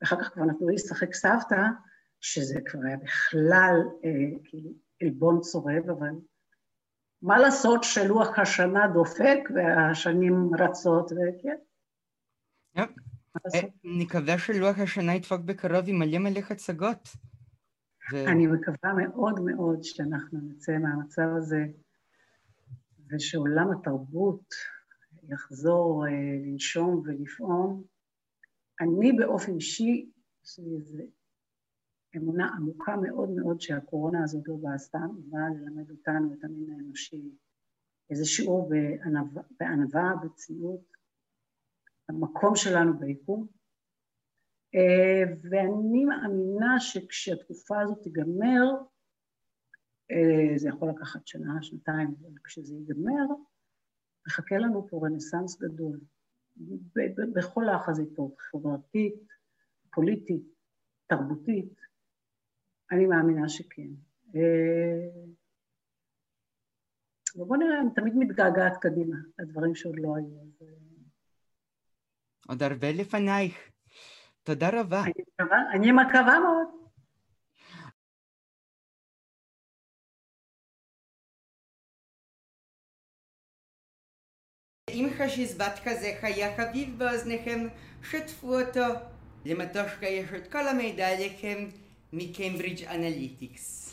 ואחר 0.00 0.22
כך 0.22 0.32
כבר 0.32 0.44
נתנו 0.44 0.68
לי 0.68 0.74
לשחק 0.74 1.14
סבתא, 1.14 1.62
שזה 2.20 2.60
כבר 2.66 2.80
היה 2.86 2.96
בכלל 2.96 3.76
אה, 4.04 4.38
כאילו 4.44 4.70
עלבון 5.02 5.40
צורב, 5.40 5.90
אבל 5.90 6.10
מה 7.22 7.38
לעשות 7.38 7.84
שלוח 7.84 8.38
השנה 8.38 8.88
דופק 8.94 9.38
והשנים 9.54 10.50
רצות, 10.58 11.12
וכן. 11.12 11.56
אה, 12.76 13.60
נקווה 13.84 14.38
שלוח 14.38 14.78
השנה 14.78 15.14
ידפוק 15.14 15.40
בקרוב 15.40 15.84
עם 15.86 15.98
מלא 15.98 16.18
מלא 16.18 16.40
הצגות. 16.50 17.08
אני 18.12 18.46
מקווה 18.46 18.92
מאוד 18.92 19.40
מאוד 19.40 19.78
שאנחנו 19.82 20.38
נצא 20.42 20.72
מהמצב 20.72 21.28
הזה, 21.38 21.64
ושעולם 23.10 23.70
התרבות 23.70 24.54
יחזור 25.22 26.06
אה, 26.06 26.12
לנשום 26.46 27.02
ולפעום. 27.04 27.84
אני 28.80 29.12
באופן 29.12 29.54
אישי, 29.54 30.10
יש 30.44 30.58
לי 30.58 30.76
איזה 30.76 31.02
אמונה 32.16 32.48
עמוקה 32.56 32.96
מאוד 32.96 33.30
מאוד 33.30 33.60
שהקורונה 33.60 34.24
הזאת 34.24 34.48
לא 34.48 34.56
באה 34.60 34.78
סתם, 34.78 35.08
היא 35.16 35.24
באה 35.28 35.48
ללמד 35.48 35.90
אותנו, 35.90 36.34
את 36.34 36.44
המין 36.44 36.70
האנושי, 36.70 37.30
איזה 38.10 38.24
שיעור 38.24 38.68
בענווה, 38.68 39.42
בענווה 39.60 40.14
בצניעות, 40.24 40.92
המקום 42.08 42.56
שלנו 42.56 42.98
ביקום. 42.98 43.46
אה, 44.74 45.34
ואני 45.50 46.04
מאמינה 46.04 46.80
שכשהתקופה 46.80 47.80
הזאת 47.80 48.02
תיגמר, 48.02 48.64
אה, 50.10 50.58
זה 50.58 50.68
יכול 50.68 50.90
לקחת 50.90 51.26
שנה, 51.26 51.62
שנתיים, 51.62 52.14
אבל 52.20 52.38
כשזה 52.44 52.74
ייגמר, 52.74 53.26
מחכה 54.26 54.58
לנו 54.58 54.88
פה 54.88 55.00
רנסאנס 55.06 55.58
גדול, 55.58 56.00
בכל 57.34 57.68
החזיתות, 57.68 58.34
חברתית, 58.38 59.26
פוליטית, 59.94 60.44
תרבותית, 61.06 61.80
אני 62.90 63.06
מאמינה 63.06 63.48
שכן. 63.48 63.88
אה, 64.36 65.30
ובוא 67.36 67.56
נראה, 67.56 67.80
אני 67.80 67.90
תמיד 67.94 68.14
מתגעגעת 68.16 68.76
קדימה, 68.80 69.16
לדברים 69.38 69.74
שעוד 69.74 69.94
לא 69.98 70.16
היו. 70.16 70.68
עוד 72.48 72.62
הרבה 72.62 72.92
לפנייך. 72.92 73.70
תודה 74.42 74.70
רבה. 74.80 75.02
אני 75.04 75.12
מקווה, 75.28 75.58
אני 75.74 75.92
מקווה 75.92 76.40
מאוד. 76.40 76.80
אם 84.90 85.08
חשיזבת 85.18 85.80
כזה 85.84 86.18
היה 86.22 86.56
חביב 86.56 86.98
באוזניכם, 86.98 87.66
שתפו 88.02 88.60
אותו. 88.60 88.86
למטושקה 89.44 90.06
יש 90.06 90.32
את 90.32 90.52
כל 90.52 90.68
המידע 90.68 91.08
עליכם 91.08 91.68
ni 92.12 92.32
Cambridge 92.32 92.86
Analytics. 92.86 93.89